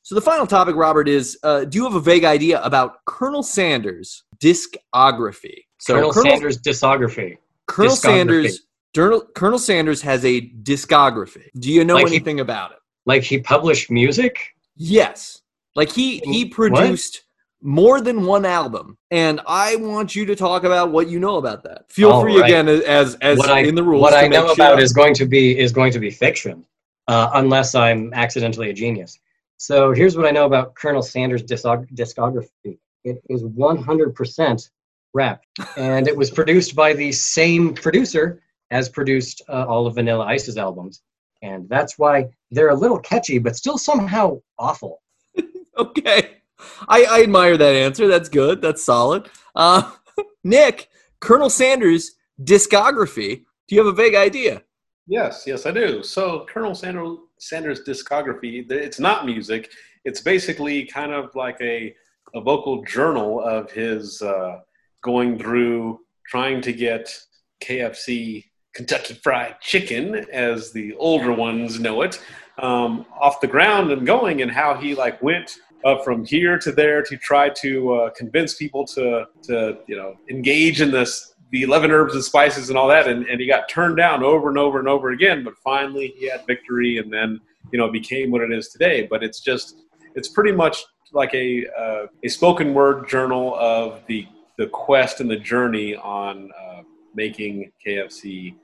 [0.05, 3.43] So the final topic, Robert, is uh, do you have a vague idea about Colonel
[3.43, 5.65] Sanders' discography?
[5.79, 7.39] So Colonel, Sanders' discography.
[7.69, 7.99] Colonel discography.
[7.99, 8.61] Sanders,
[8.95, 11.47] Colonel, Colonel Sanders has a discography.
[11.59, 12.79] Do you know Like he- anything about it?
[13.07, 14.39] Like he published music.
[14.77, 15.41] Yes.
[15.75, 17.22] Like he he produced
[17.63, 21.63] more than one album, and I want you to talk about what you know about
[21.63, 21.91] that.
[21.91, 22.51] Feel All free right.
[22.51, 24.03] again as as what I in the rules.
[24.03, 26.67] what I know shit about is going to be is going to be fiction,
[27.09, 29.19] uh, unless I'm accidentally a genius.
[29.59, 32.79] So here's what I know about Colonel Sanders' discog- discography.
[33.05, 34.71] It is 100%
[35.15, 35.43] rap,
[35.77, 38.43] and it was produced by the same producer
[38.73, 41.03] as produced uh, all of Vanilla Ice's albums,
[41.43, 45.01] and that's why they're a little catchy, but still somehow awful.
[45.79, 46.42] okay.
[46.89, 48.09] I, I admire that answer.
[48.09, 48.63] That's good.
[48.63, 49.29] That's solid.
[49.55, 49.91] Uh,
[50.45, 50.89] Nick,
[51.21, 53.45] Colonel Sanders' discography.
[53.69, 54.63] Do you have a vague idea?
[55.07, 56.03] Yes, yes, I do.
[56.03, 59.71] So Colonel Sanders, Sanders' discography, it's not music.
[60.05, 61.95] It's basically kind of like a,
[62.35, 64.61] a vocal journal of his uh,
[65.03, 67.15] going through trying to get
[67.63, 68.45] KFC
[68.75, 72.23] Kentucky Fried Chicken, as the older ones know it,
[72.59, 76.73] um, off the ground and going, and how he like went uh, from here to
[76.73, 81.63] there to try to uh, convince people to to you know engage in this the
[81.63, 83.07] 11 herbs and spices and all that.
[83.07, 86.29] And, and he got turned down over and over and over again but finally he
[86.31, 87.41] had victory and then
[87.73, 89.07] you know became what it is today.
[89.09, 89.77] But it's just
[90.15, 94.27] it's pretty much like a uh, a spoken word journal of the
[94.59, 96.83] the quest and the journey on uh,
[97.15, 98.55] making KFC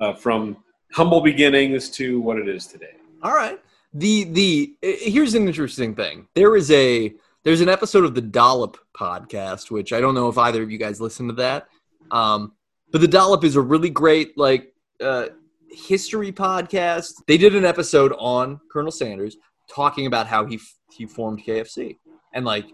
[0.00, 0.56] uh, from
[0.92, 2.94] humble beginnings to what it is today.
[3.22, 3.60] All right.
[3.94, 6.28] The the uh, here's an interesting thing.
[6.34, 7.14] There is a
[7.44, 10.78] there's an episode of the Dollop podcast, which I don't know if either of you
[10.78, 11.68] guys listen to that.
[12.10, 12.52] Um,
[12.90, 15.26] but the Dollop is a really great like uh,
[15.70, 17.14] history podcast.
[17.26, 19.36] They did an episode on Colonel Sanders
[19.70, 20.60] talking about how he
[20.92, 21.96] he formed KFC
[22.32, 22.66] and like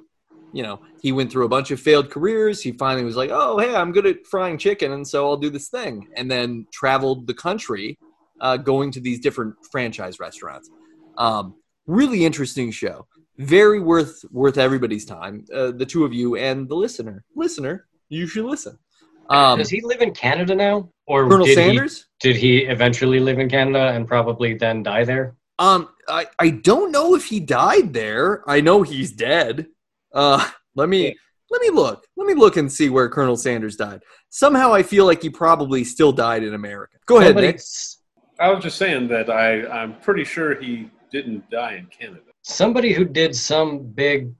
[0.53, 2.63] you know he went through a bunch of failed careers.
[2.63, 5.51] He finally was like, oh hey, I'm good at frying chicken, and so I'll do
[5.51, 7.99] this thing, and then traveled the country
[8.41, 10.71] uh, going to these different franchise restaurants.
[11.17, 11.55] Um,
[11.87, 13.07] really interesting show.
[13.39, 15.45] Very worth worth everybody's time.
[15.53, 17.25] Uh, the two of you and the listener.
[17.35, 18.79] Listener, you should listen.
[19.29, 22.07] Um, Does he live in Canada now, or Colonel did Sanders.
[22.21, 25.35] He, did he eventually live in Canada and probably then die there?
[25.59, 28.49] Um, I, I don't know if he died there.
[28.49, 29.67] I know he's dead.
[30.13, 31.17] Uh, let me
[31.51, 32.07] let me look.
[32.17, 34.03] Let me look and see where Colonel Sanders died.
[34.31, 36.99] Somehow I feel like he probably still died in America.
[37.07, 37.61] Go ahead, Nick.
[38.39, 42.31] I was just saying that I, I'm pretty sure he didn't die in Canada.
[42.43, 44.35] somebody who did some big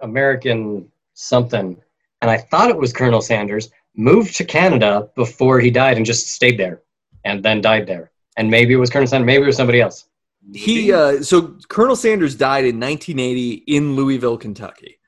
[0.00, 1.76] American something,
[2.20, 6.28] and I thought it was Colonel Sanders, moved to Canada before he died and just
[6.28, 6.82] stayed there
[7.24, 8.10] and then died there.
[8.36, 10.06] And maybe it was Colonel Sanders, maybe it was somebody else.
[10.54, 14.98] He uh, so Colonel Sanders died in 1980 in Louisville, Kentucky.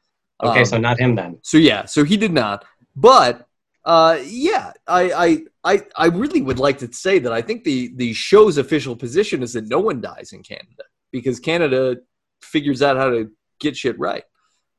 [0.42, 1.38] Okay, Um, so not him then.
[1.42, 2.64] So yeah, so he did not.
[2.96, 3.46] But
[3.84, 5.28] uh, yeah, I, I
[5.72, 9.42] I I really would like to say that I think the the show's official position
[9.42, 11.96] is that no one dies in Canada because Canada
[12.42, 14.24] figures out how to get shit right.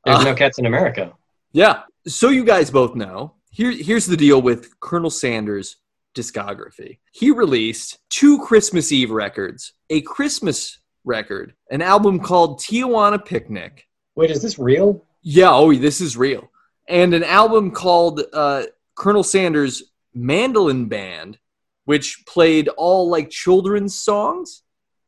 [0.04, 1.12] There's Uh, no cats in America.
[1.52, 1.82] Yeah.
[2.06, 3.34] So you guys both know.
[3.50, 5.76] Here, here's the deal with Colonel Sanders'
[6.14, 6.98] discography.
[7.12, 13.86] He released two Christmas Eve records, a Christmas record, an album called Tijuana Picnic.
[14.14, 15.04] Wait, is this real?
[15.22, 16.50] Yeah, oh, this is real.
[16.88, 18.64] And an album called uh,
[18.96, 21.38] Colonel Sanders Mandolin Band,
[21.84, 24.62] which played all like children's songs.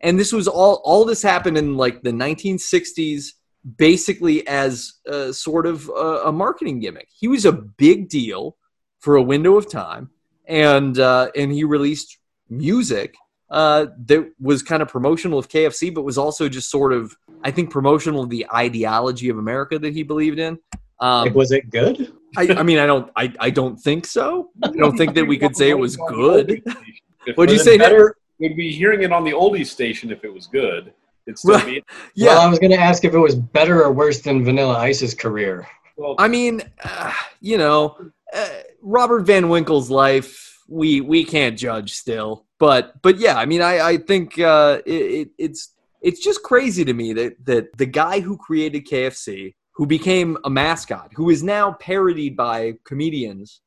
[0.05, 3.33] And this was all, all this happened in like the 1960s,
[3.77, 7.09] basically as a, sort of a, a marketing gimmick.
[7.19, 8.57] He was a big deal
[9.01, 10.11] for a window of time.
[10.47, 13.17] And, uh, and he released music
[13.51, 17.51] uh, that was kind of promotional of KFC, but was also just sort of I
[17.51, 20.59] think promotional of the ideology of America that he believed in.
[21.01, 22.13] Um, was it good?
[22.37, 24.51] I, I mean, I don't, I, I don't think so.
[24.63, 26.49] I don't think that we could say it was good.
[26.49, 26.95] oldie station.
[27.27, 27.79] If What'd you say?
[27.79, 30.93] Better, we'd be hearing it on the oldies station if it was good.
[31.27, 31.67] It'd still Right.
[31.67, 31.83] be
[32.15, 34.77] Yeah, Well, I was going to ask if it was better or worse than Vanilla
[34.79, 35.67] Ice's career.
[35.97, 36.15] well.
[36.19, 37.97] I mean, uh, you know,
[38.35, 38.49] uh,
[38.83, 43.81] Robert Van Winkle's life, we we can't judge still, but but yeah, I mean, I
[43.91, 45.73] I think uh, it, it, it's
[46.03, 50.51] it's just crazy to me that that the guy who created KFC, who became a
[50.51, 53.61] mascot, who is now parodied by comedians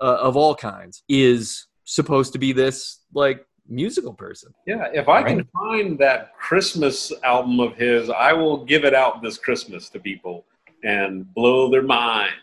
[0.00, 4.52] uh, of all kinds, is supposed to be this like musical person.
[4.66, 9.22] Yeah, if I can find that Christmas album of his, I will give it out
[9.22, 10.44] this Christmas to people
[10.82, 12.34] and blow their minds.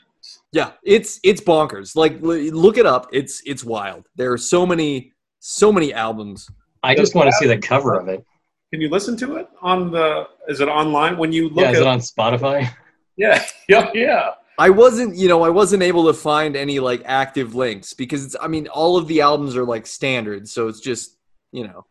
[0.52, 1.96] Yeah, it's it's bonkers.
[1.96, 3.10] Like look it up.
[3.12, 4.08] It's it's wild.
[4.16, 6.50] There are so many so many albums.
[6.84, 8.24] I just want to see the cover of it.
[8.72, 10.28] Can you listen to it on the?
[10.48, 11.82] Is it online when you look Yeah, is at?
[11.82, 12.70] it on Spotify?
[13.18, 14.30] yeah, yeah, yeah.
[14.62, 18.36] I wasn't, you know, I wasn't able to find any like active links because it's,
[18.40, 21.18] I mean, all of the albums are like standard, so it's just,
[21.52, 21.88] you know,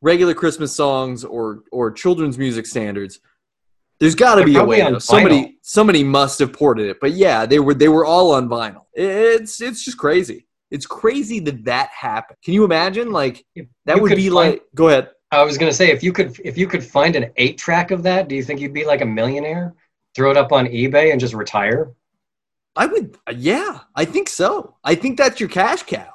[0.00, 3.18] regular Christmas songs or or children's music standards.
[3.98, 4.80] There's got to be a way.
[4.80, 5.00] though.
[5.00, 8.84] Somebody somebody must have ported it, but yeah, they were they were all on vinyl.
[8.92, 10.46] It's it's just crazy.
[10.70, 12.38] It's crazy that that happened.
[12.44, 13.10] Can you imagine?
[13.10, 13.44] Like
[13.86, 14.62] that would be find- like.
[14.76, 15.10] Go ahead.
[15.32, 18.04] I was gonna say if you could if you could find an eight track of
[18.04, 19.74] that, do you think you'd be like a millionaire?
[20.14, 21.92] Throw it up on eBay and just retire?
[22.76, 23.16] I would.
[23.36, 24.76] Yeah, I think so.
[24.82, 26.12] I think that's your cash cow.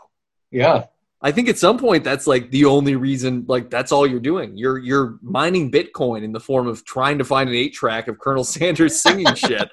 [0.51, 0.85] Yeah.
[1.21, 4.57] I think at some point that's like the only reason, like that's all you're doing.
[4.57, 8.19] You're you're mining Bitcoin in the form of trying to find an eight track of
[8.19, 9.69] Colonel Sanders singing shit,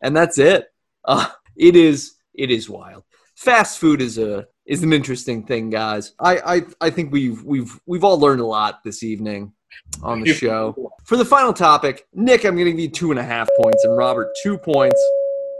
[0.00, 0.72] and that's it.
[1.04, 3.04] Uh, it is it is wild.
[3.34, 6.12] Fast food is a is an interesting thing, guys.
[6.20, 9.52] I I, I think we've we've we've all learned a lot this evening
[10.02, 10.92] on the show.
[11.04, 13.84] For the final topic, Nick, I'm going to give you two and a half points,
[13.84, 15.02] and Robert two points,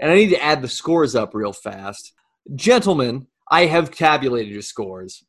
[0.01, 2.12] and I need to add the scores up real fast,
[2.55, 3.26] gentlemen.
[3.51, 5.22] I have tabulated your scores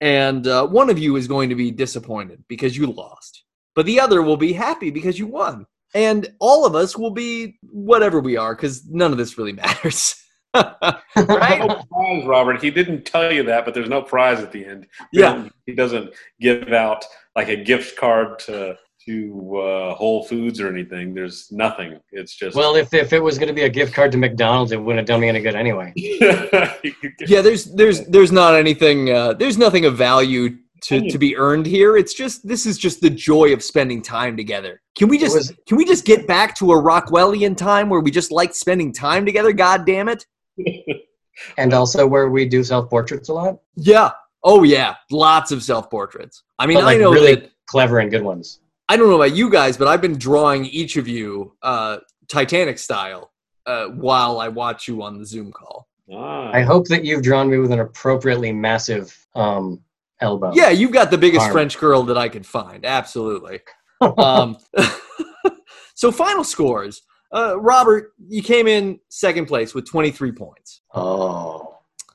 [0.00, 3.44] and uh, one of you is going to be disappointed because you lost,
[3.74, 7.58] but the other will be happy because you won, and all of us will be
[7.62, 10.14] whatever we are because none of this really matters.
[10.54, 11.02] right?
[11.16, 12.62] No prize, Robert.
[12.62, 14.86] He didn't tell you that, but there's no prize at the end.
[15.12, 15.48] Yeah.
[15.66, 17.04] He doesn't give out
[17.36, 18.76] like a gift card to
[19.08, 21.14] to uh, Whole Foods or anything.
[21.14, 21.98] There's nothing.
[22.12, 24.72] It's just Well, if, if it was going to be a gift card to McDonald's,
[24.72, 25.92] it wouldn't have done me any good anyway.
[27.26, 31.66] Yeah, there's there's there's not anything uh, there's nothing of value to, to be earned
[31.66, 31.96] here.
[31.96, 34.80] It's just this is just the joy of spending time together.
[34.96, 38.10] Can we just was- can we just get back to a Rockwellian time where we
[38.10, 39.52] just like spending time together?
[39.52, 40.24] God damn it!
[41.56, 44.10] And also where we do self portraits a lot, Yeah.
[44.44, 46.42] Oh yeah, lots of self portraits.
[46.58, 48.60] I mean, but like I know really that clever and good ones.
[48.88, 52.78] I don't know about you guys, but I've been drawing each of you uh, Titanic
[52.78, 53.32] style
[53.66, 55.86] uh, while I watch you on the Zoom call.
[56.12, 56.50] Ah.
[56.52, 59.82] I hope that you've drawn me with an appropriately massive um,
[60.20, 60.52] elbow.
[60.54, 61.52] Yeah, you've got the biggest Arm.
[61.52, 62.86] French girl that I could find.
[62.86, 63.60] Absolutely.
[64.00, 64.56] um,
[65.94, 67.02] so final scores.
[67.30, 70.80] Uh, Robert, you came in second place with 23 points.
[70.94, 71.67] Oh.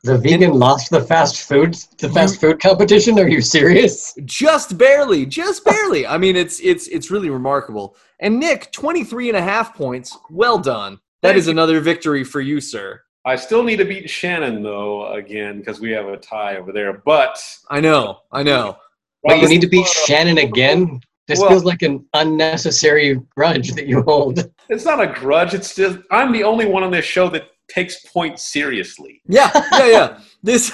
[0.04, 3.18] The vegan lost the fast food the fast food competition?
[3.20, 4.14] Are you serious?
[4.26, 6.06] Just barely, just barely.
[6.06, 7.96] I mean, it's it's it's really remarkable.
[8.20, 10.18] And Nick, 23 and a half points.
[10.30, 11.00] Well done.
[11.22, 11.52] That Thank is you.
[11.54, 13.00] another victory for you, sir.
[13.24, 17.02] I still need to beat Shannon though again because we have a tie over there.
[17.06, 18.78] But I know, I know.
[19.24, 21.00] Wait, you need to beat Shannon again?
[21.30, 24.52] This Well- feels like an unnecessary grudge that you hold.
[24.68, 25.54] It's not a grudge.
[25.54, 29.22] It's just I'm the only one on this show that takes points seriously.
[29.28, 30.20] Yeah, yeah, yeah.
[30.44, 30.74] This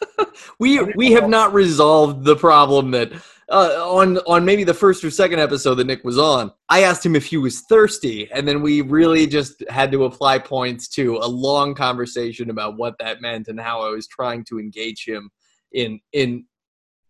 [0.60, 3.12] we we have not resolved the problem that
[3.50, 6.52] uh, on on maybe the first or second episode that Nick was on.
[6.68, 10.38] I asked him if he was thirsty, and then we really just had to apply
[10.38, 14.60] points to a long conversation about what that meant and how I was trying to
[14.60, 15.30] engage him
[15.72, 16.44] in in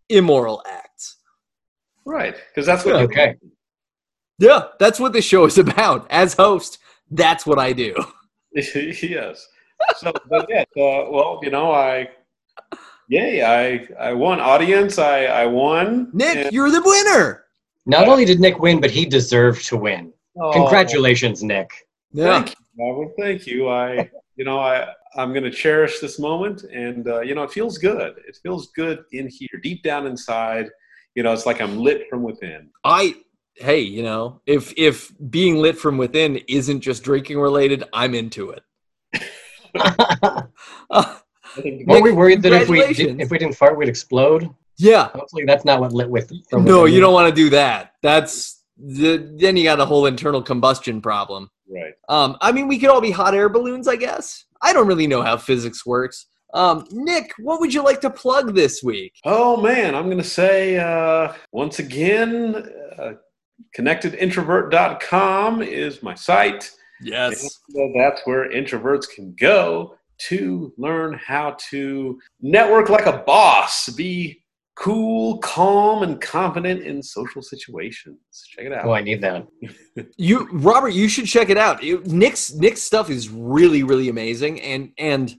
[0.09, 1.19] immoral acts.
[2.07, 2.97] Right, because that's what.
[2.97, 3.37] Okay.
[4.39, 6.07] Yeah, that's what the show is about.
[6.11, 6.79] As host,
[7.11, 7.95] that's what I do.
[8.55, 9.47] yes.
[9.99, 10.63] So, but yeah.
[10.77, 12.09] Uh, well, you know, I.
[13.09, 13.43] Yay!
[13.43, 14.99] I I won audience.
[14.99, 16.11] I I won.
[16.13, 17.45] Nick, and- you're the winner.
[17.87, 20.13] Not only did Nick win, but he deserved to win.
[20.39, 21.71] Oh, Congratulations, Nick.
[22.13, 22.43] Yeah.
[22.43, 23.13] Thank you, Robert.
[23.19, 23.69] Thank you.
[23.69, 24.87] I, you know, I,
[25.17, 28.17] I'm going to cherish this moment, and uh, you know, it feels good.
[28.29, 30.69] It feels good in here, deep down inside.
[31.15, 32.71] You know, it's like I'm lit from within.
[32.85, 33.17] I
[33.61, 38.51] hey, you know, if if being lit from within isn't just drinking related, I'm into
[38.51, 38.63] it.
[40.91, 41.17] Uh,
[41.87, 44.49] Weren't we worried that if we did, if we didn't fart, we'd explode?
[44.79, 45.09] yeah.
[45.09, 46.33] Hopefully, that's not what lit with.
[46.49, 47.95] from No, within you don't want to do that.
[48.03, 51.51] That's the, then you got a whole internal combustion problem.
[51.69, 51.95] right.
[52.09, 54.45] Um, I mean, we could all be hot air balloons, I guess.
[54.63, 56.27] I don't really know how physics works.
[56.55, 59.15] Um, Nick, what would you like to plug this week?
[59.25, 62.57] Oh man, I'm going to say uh, once again,
[62.99, 63.13] uh,
[63.77, 66.71] connectedintrovert.com is my site.
[67.03, 67.59] Yes.
[67.75, 69.97] And, uh, that's where introverts can go
[70.29, 74.43] to learn how to network like a boss, be
[74.77, 78.19] cool, calm, and confident in social situations.
[78.49, 78.85] Check it out.
[78.85, 79.47] Oh, I need that.
[80.17, 81.83] You, Robert, you should check it out.
[81.83, 85.35] It- Nick's Nick's stuff is really, really amazing, and and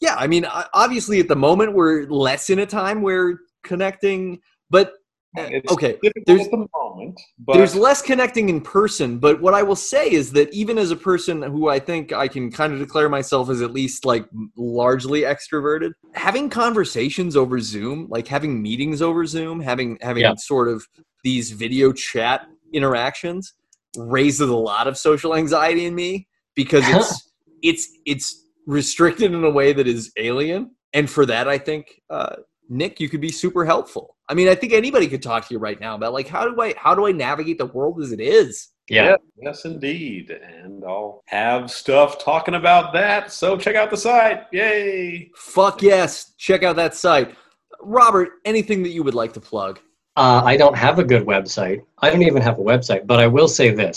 [0.00, 4.92] yeah, I mean, obviously at the moment we're less in a time where connecting, but
[5.36, 9.18] It's okay, there's- at the moment, but there's less connecting in person.
[9.18, 12.28] But what I will say is that even as a person who I think I
[12.28, 14.26] can kind of declare myself as at least like
[14.56, 20.34] largely extroverted, having conversations over Zoom, like having meetings over Zoom, having having Yeah.
[20.36, 20.86] sort of
[21.24, 23.54] these video chat interactions
[23.96, 27.32] raises a lot of social anxiety in me because it's
[27.62, 32.34] it's it's restricted in a way that is alien and for that i think uh,
[32.68, 35.58] nick you could be super helpful i mean i think anybody could talk to you
[35.58, 38.20] right now about like how do i how do i navigate the world as it
[38.20, 39.16] is Yeah.
[39.40, 40.30] Yes, indeed.
[40.30, 43.32] And I'll have stuff talking about that.
[43.32, 44.42] So check out the site.
[44.52, 45.30] Yay.
[45.36, 47.34] fuck yes check out that site
[47.80, 49.80] robert anything that you would like to plug
[50.16, 51.80] Uh, I don't have a good website.
[51.98, 53.96] I don't even have a website, but I will say this: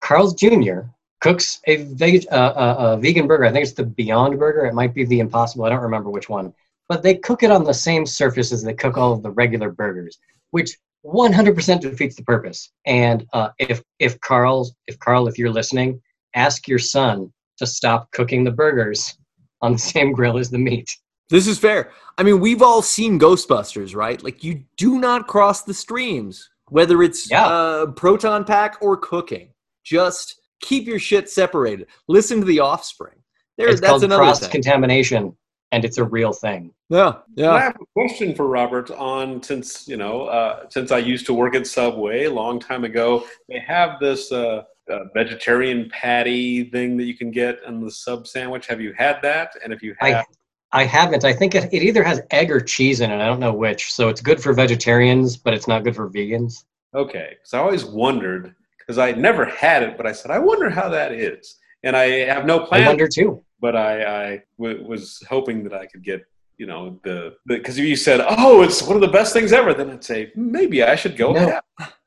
[0.00, 0.78] Carl's Jr.
[1.20, 3.44] cooks a, veg, uh, uh, a vegan burger.
[3.44, 4.64] I think it's the Beyond Burger.
[4.64, 5.64] It might be the Impossible.
[5.66, 6.54] I don't remember which one.
[6.92, 9.70] But they cook it on the same surface as they cook all of the regular
[9.70, 10.18] burgers,
[10.50, 10.76] which
[11.06, 12.70] 100% defeats the purpose.
[12.84, 16.02] And uh, if if Carl's if Carl, if you're listening,
[16.34, 19.16] ask your son to stop cooking the burgers
[19.62, 20.86] on the same grill as the meat.
[21.30, 21.92] This is fair.
[22.18, 24.22] I mean, we've all seen Ghostbusters, right?
[24.22, 27.46] Like, you do not cross the streams, whether it's Yeah.
[27.46, 29.48] uh, proton pack or cooking.
[29.82, 31.86] Just keep your shit separated.
[32.06, 33.16] Listen to the offspring.
[33.56, 35.34] There, it's that's called another cross contamination,
[35.72, 36.72] and it's a real thing.
[36.88, 37.52] yeah, yeah.
[37.52, 41.34] I have a question for Robert on since you know uh, since I used to
[41.34, 43.24] work at Subway a long time ago.
[43.48, 48.26] They have this uh, uh, vegetarian patty thing that you can get in the sub
[48.26, 48.66] sandwich.
[48.66, 49.52] Have you had that?
[49.64, 50.26] And if you have,
[50.72, 51.24] I haven't.
[51.24, 53.20] I think it, it either has egg or cheese in it.
[53.20, 53.92] I don't know which.
[53.92, 56.64] So it's good for vegetarians, but it's not good for vegans.
[56.94, 60.68] okay, because I always wondered because I never had it, but I said I wonder
[60.68, 62.86] how that is, and I have no I plan.
[62.86, 63.42] wonder too.
[63.62, 66.26] But I, I w- was hoping that I could get,
[66.58, 69.72] you know, the because if you said, "Oh, it's one of the best things ever,"
[69.72, 71.32] then I'd say maybe I should go.
[71.32, 71.60] No.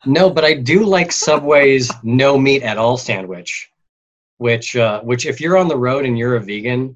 [0.05, 3.71] No, but I do like Subway's no meat at all sandwich,
[4.37, 6.95] which uh, which if you're on the road and you're a vegan,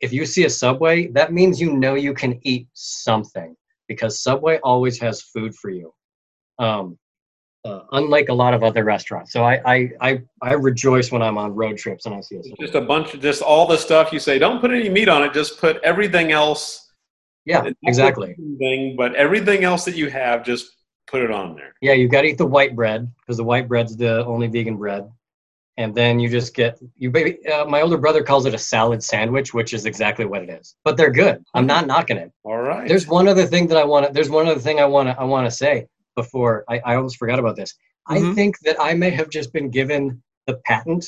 [0.00, 3.54] if you see a Subway, that means you know you can eat something
[3.86, 5.94] because Subway always has food for you.
[6.58, 6.98] Um,
[7.64, 9.32] uh, unlike a lot of other restaurants.
[9.32, 12.74] So I, I I I rejoice when I'm on road trips and I see just
[12.74, 14.38] a bunch of just all the stuff you say.
[14.38, 15.32] Don't put any meat on it.
[15.32, 16.92] Just put everything else.
[17.46, 18.34] Yeah, exactly.
[18.58, 21.74] Thing, but everything else that you have, just put it on there.
[21.82, 24.76] Yeah, you've got to eat the white bread because the white bread's the only vegan
[24.76, 25.10] bread.
[25.76, 27.10] And then you just get you.
[27.10, 30.48] Baby, uh, my older brother calls it a salad sandwich, which is exactly what it
[30.48, 30.76] is.
[30.84, 31.44] But they're good.
[31.52, 32.30] I'm not knocking it.
[32.44, 32.86] All right.
[32.86, 34.12] There's one other thing that I want to.
[34.12, 35.20] There's one other thing I want to.
[35.20, 37.74] I want to say before I, I almost forgot about this.
[38.06, 38.34] I Mhm.
[38.34, 41.06] think that I may have just been given the patent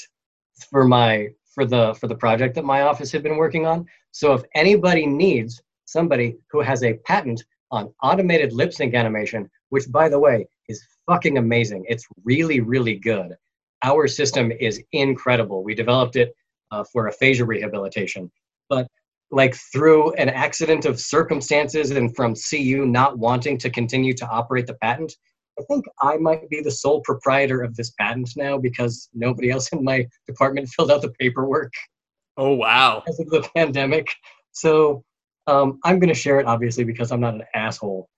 [0.71, 3.87] for my for the for the project that my office had been working on.
[4.13, 9.91] So if anybody needs somebody who has a patent on automated lip sync animation, which
[9.91, 11.85] by the way is fucking amazing.
[11.89, 13.37] It's really really good.
[13.83, 15.63] Our system is incredible.
[15.63, 16.35] We developed it
[16.71, 18.31] uh, for aphasia rehabilitation,
[18.69, 18.87] but
[19.31, 24.67] like through an accident of circumstances and from CU not wanting to continue to operate
[24.67, 25.13] the patent,
[25.59, 29.69] I think I might be the sole proprietor of this patent now because nobody else
[29.73, 31.73] in my department filled out the paperwork
[32.37, 33.03] Oh wow.
[33.05, 34.09] because of the pandemic.
[34.53, 35.03] So
[35.47, 38.09] um, I'm going to share it, obviously, because I'm not an asshole.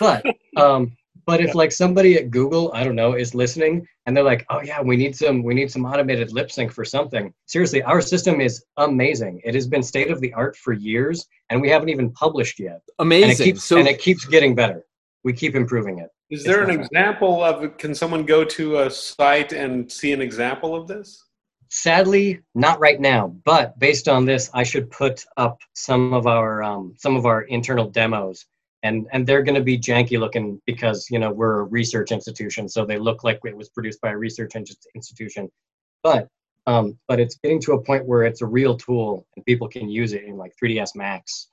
[0.00, 0.24] But
[0.56, 0.96] um,
[1.28, 4.62] but if like somebody at Google, I don't know, is listening and they're like, oh
[4.62, 7.34] yeah, we need some we need some automated lip sync for something.
[7.44, 9.42] Seriously, our system is amazing.
[9.44, 12.80] It has been state of the art for years, and we haven't even published yet.
[12.98, 13.44] And it Amazing.
[13.44, 14.86] keeps so and it keeps getting better.
[15.22, 16.08] We keep improving it.
[16.30, 17.76] Is there an It's example of?
[17.76, 21.22] Can someone go to a site and see an example of this?
[21.68, 23.36] Sadly, not right now.
[23.44, 27.42] But based on this, I should put up some of our um, some of our
[27.42, 28.46] internal demos,
[28.82, 32.68] and and they're going to be janky looking because you know we're a research institution,
[32.68, 34.52] so they look like it was produced by a research
[34.94, 35.50] institution.
[36.02, 36.28] But
[36.66, 39.88] um, but it's getting to a point where it's a real tool and people can
[39.88, 41.48] use it in like 3ds Max,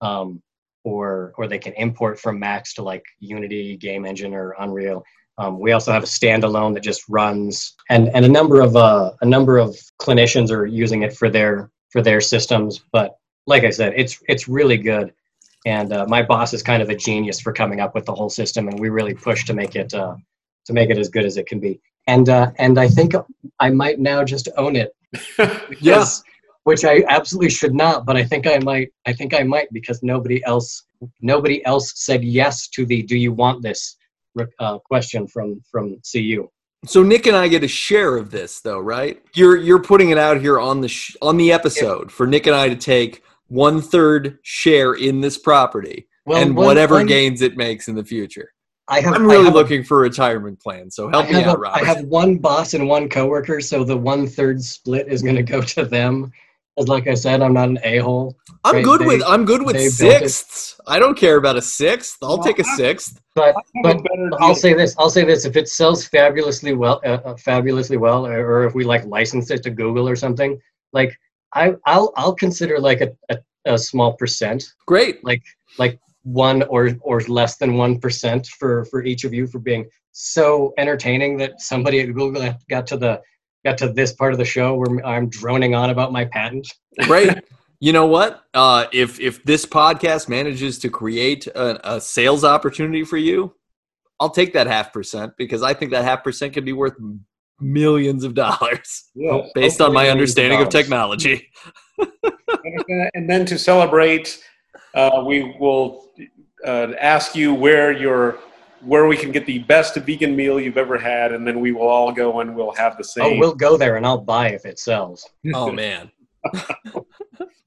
[0.00, 0.40] um,
[0.84, 5.02] or or they can import from Max to like Unity, Game Engine, or Unreal.
[5.38, 9.12] Um, we also have a standalone that just runs, and and a number of uh,
[9.20, 12.84] a number of clinicians are using it for their for their systems.
[12.92, 13.16] But
[13.46, 15.12] like I said, it's it's really good,
[15.66, 18.30] and uh, my boss is kind of a genius for coming up with the whole
[18.30, 20.16] system, and we really push to make it uh,
[20.66, 21.80] to make it as good as it can be.
[22.06, 23.14] And uh, and I think
[23.58, 24.94] I might now just own it,
[25.36, 26.22] because-
[26.64, 28.92] which I absolutely should not, but I think I might.
[29.06, 30.84] I think I might because nobody else
[31.22, 33.96] nobody else said yes to the "Do you want this?"
[34.58, 36.48] uh, question from from CU.
[36.86, 39.22] So Nick and I get a share of this, though, right?
[39.34, 42.56] You're you're putting it out here on the sh- on the episode for Nick and
[42.56, 47.56] I to take one third share in this property and one- whatever one- gains it
[47.56, 48.50] makes in the future.
[48.88, 49.14] I have.
[49.14, 51.56] I'm I really have a- looking for a retirement plan, so help I me out,
[51.56, 51.80] a, Robert.
[51.80, 55.42] I have one boss and one coworker, so the one third split is going to
[55.44, 56.32] go to them.
[56.78, 58.36] As like I said, I'm not an a hole.
[58.64, 60.80] I'm Right, good they- with I'm good with they sixths.
[60.88, 62.16] I don't care about a sixth.
[62.22, 63.20] I'll Well, take a sixth.
[63.36, 64.94] But I have but a better I'll say this.
[64.98, 65.44] I'll say this.
[65.44, 69.50] If it sells fabulously well, uh, uh, fabulously well, or, or if we like license
[69.50, 70.58] it to Google or something,
[70.92, 71.16] like
[71.54, 75.24] I, I'll I'll consider like a, a, a small percent, Great.
[75.24, 75.42] like
[75.78, 79.88] like one or or less than one percent for for each of you for being
[80.12, 83.20] so entertaining that somebody at Google got to the
[83.64, 86.68] got to this part of the show where I'm droning on about my patent.
[87.02, 87.38] Great.
[87.80, 88.42] you know what?
[88.54, 93.54] Uh, if if this podcast manages to create a, a sales opportunity for you,
[94.18, 96.94] I'll take that half percent because I think that half percent could be worth
[97.60, 99.50] millions of dollars Yes.
[99.54, 101.48] based on my Hopefully millions of understanding of technology.
[101.98, 104.42] And- and then to celebrate,
[104.94, 106.08] uh, we will
[106.66, 108.38] uh, ask you where your
[108.82, 111.86] where we can get the best vegan meal you've ever had, and then we will
[111.86, 113.38] all go and we'll have the Oh, same.
[113.38, 115.28] we'll go there and I'll buy if it sells.
[115.54, 116.10] Oh man.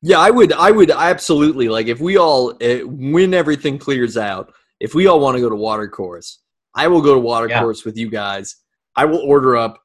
[0.02, 0.52] yeah, I would.
[0.54, 4.54] I would absolutely like if we all uh, when everything clears out.
[4.80, 6.40] If we all want to go to Watercourse,
[6.76, 8.56] I will go to Watercourse with you guys.
[8.96, 9.82] I will order up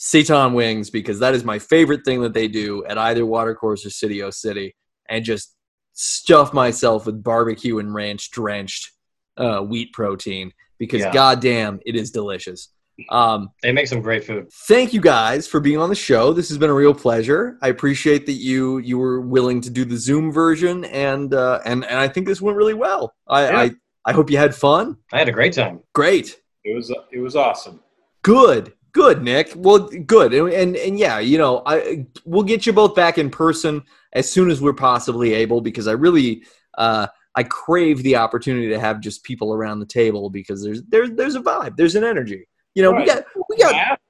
[0.00, 3.90] Seitan wings because that is my favorite thing that they do at either Watercourse or
[3.90, 4.74] City O City,
[5.08, 5.54] and just
[5.92, 8.92] stuff myself with barbecue and ranch drenched
[9.36, 11.12] uh, wheat protein because Yeah.
[11.12, 12.72] goddamn, it is delicious.
[13.10, 14.48] Um, They make some great food.
[14.66, 16.32] thank you guys for being on the show.
[16.32, 17.58] This has been a real pleasure.
[17.60, 21.84] I appreciate that you you were willing to do the Zoom version, and uh, and
[21.84, 23.12] and I think this went really well.
[23.28, 23.58] I Yeah.
[23.60, 23.70] I,
[24.06, 24.96] I hope you had fun.
[25.12, 25.80] I had a great time.
[25.94, 27.80] Great, It was it was awesome.
[28.22, 29.52] good, good, Nick.
[29.56, 33.30] Well, good, and and, and yeah, you know, I we'll get you both back in
[33.30, 33.82] person
[34.12, 36.44] as soon as we're possibly able because I really.
[36.76, 41.10] Uh, I crave the opportunity to have just people around the table because there's there's
[41.12, 42.46] there's a vibe, there's an energy.
[42.74, 44.00] You know, we got we got Mask-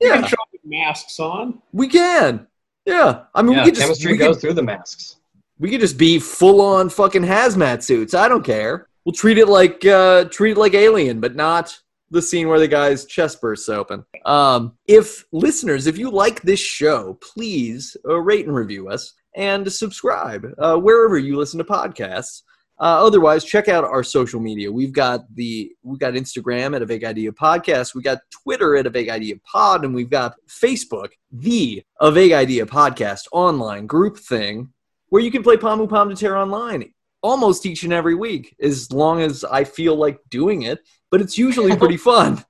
[0.00, 1.60] yeah, can show masks on.
[1.72, 2.46] we can.
[2.86, 5.16] Yeah, I mean, Yeah, we could just chemistry we goes could, through the masks.
[5.58, 8.14] we could just be full on fucking hazmat suits.
[8.14, 8.88] I don't care.
[9.04, 11.78] We'll treat it like uh, treat it like Alien, but not
[12.10, 14.04] the scene where the guy's chest bursts open.
[14.24, 19.70] Um, if listeners, if you like this show, please uh, rate and review us and
[19.72, 22.42] subscribe uh, wherever you listen to podcasts.
[22.80, 24.72] Uh, otherwise, check out our social media.
[24.72, 27.94] We've got the we've got Instagram at a Vague Idea Podcast.
[27.94, 32.32] We got Twitter at a Vague Idea Pod, and we've got Facebook, the a Vague
[32.32, 34.72] Idea Podcast online group thing,
[35.10, 36.90] where you can play Pamu Pom de Terre online
[37.22, 40.80] almost each and every week, as long as I feel like doing it.
[41.10, 42.44] But it's usually pretty fun,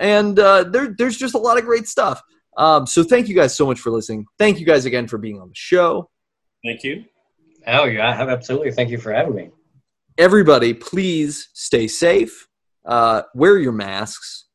[0.00, 2.22] and uh, there, there's just a lot of great stuff.
[2.56, 4.26] Um, so thank you guys so much for listening.
[4.38, 6.08] Thank you guys again for being on the show.
[6.64, 7.04] Thank you.
[7.66, 8.72] Oh yeah, absolutely.
[8.72, 9.50] Thank you for having me.
[10.16, 12.46] everybody please stay safe
[12.86, 14.46] uh, wear your masks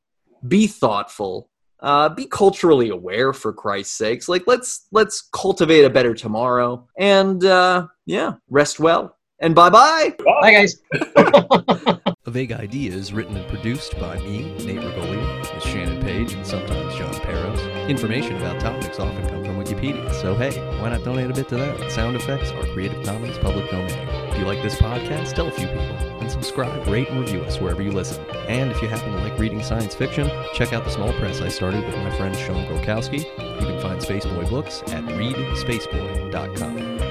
[0.47, 1.49] be thoughtful
[1.82, 7.43] uh, be culturally aware for christ's sakes like let's let's cultivate a better tomorrow and
[7.43, 10.81] uh, yeah rest well and bye-bye Bye guys.
[12.29, 16.45] A Vague Idea is written and produced by me, Nate Ragolia, Miss Shannon Page, and
[16.45, 17.89] sometimes John Peros.
[17.89, 21.55] Information about topics often come from Wikipedia, so hey, why not donate a bit to
[21.55, 21.91] that?
[21.91, 23.89] Sound effects are Creative Commons public domain.
[24.30, 27.59] If you like this podcast, tell a few people, and subscribe, rate, and review us
[27.59, 28.23] wherever you listen.
[28.47, 31.47] And if you happen to like reading science fiction, check out the small press I
[31.47, 33.26] started with my friend Sean Gorkowski.
[33.59, 37.09] You can find Spaceboy books at readspaceboy.com.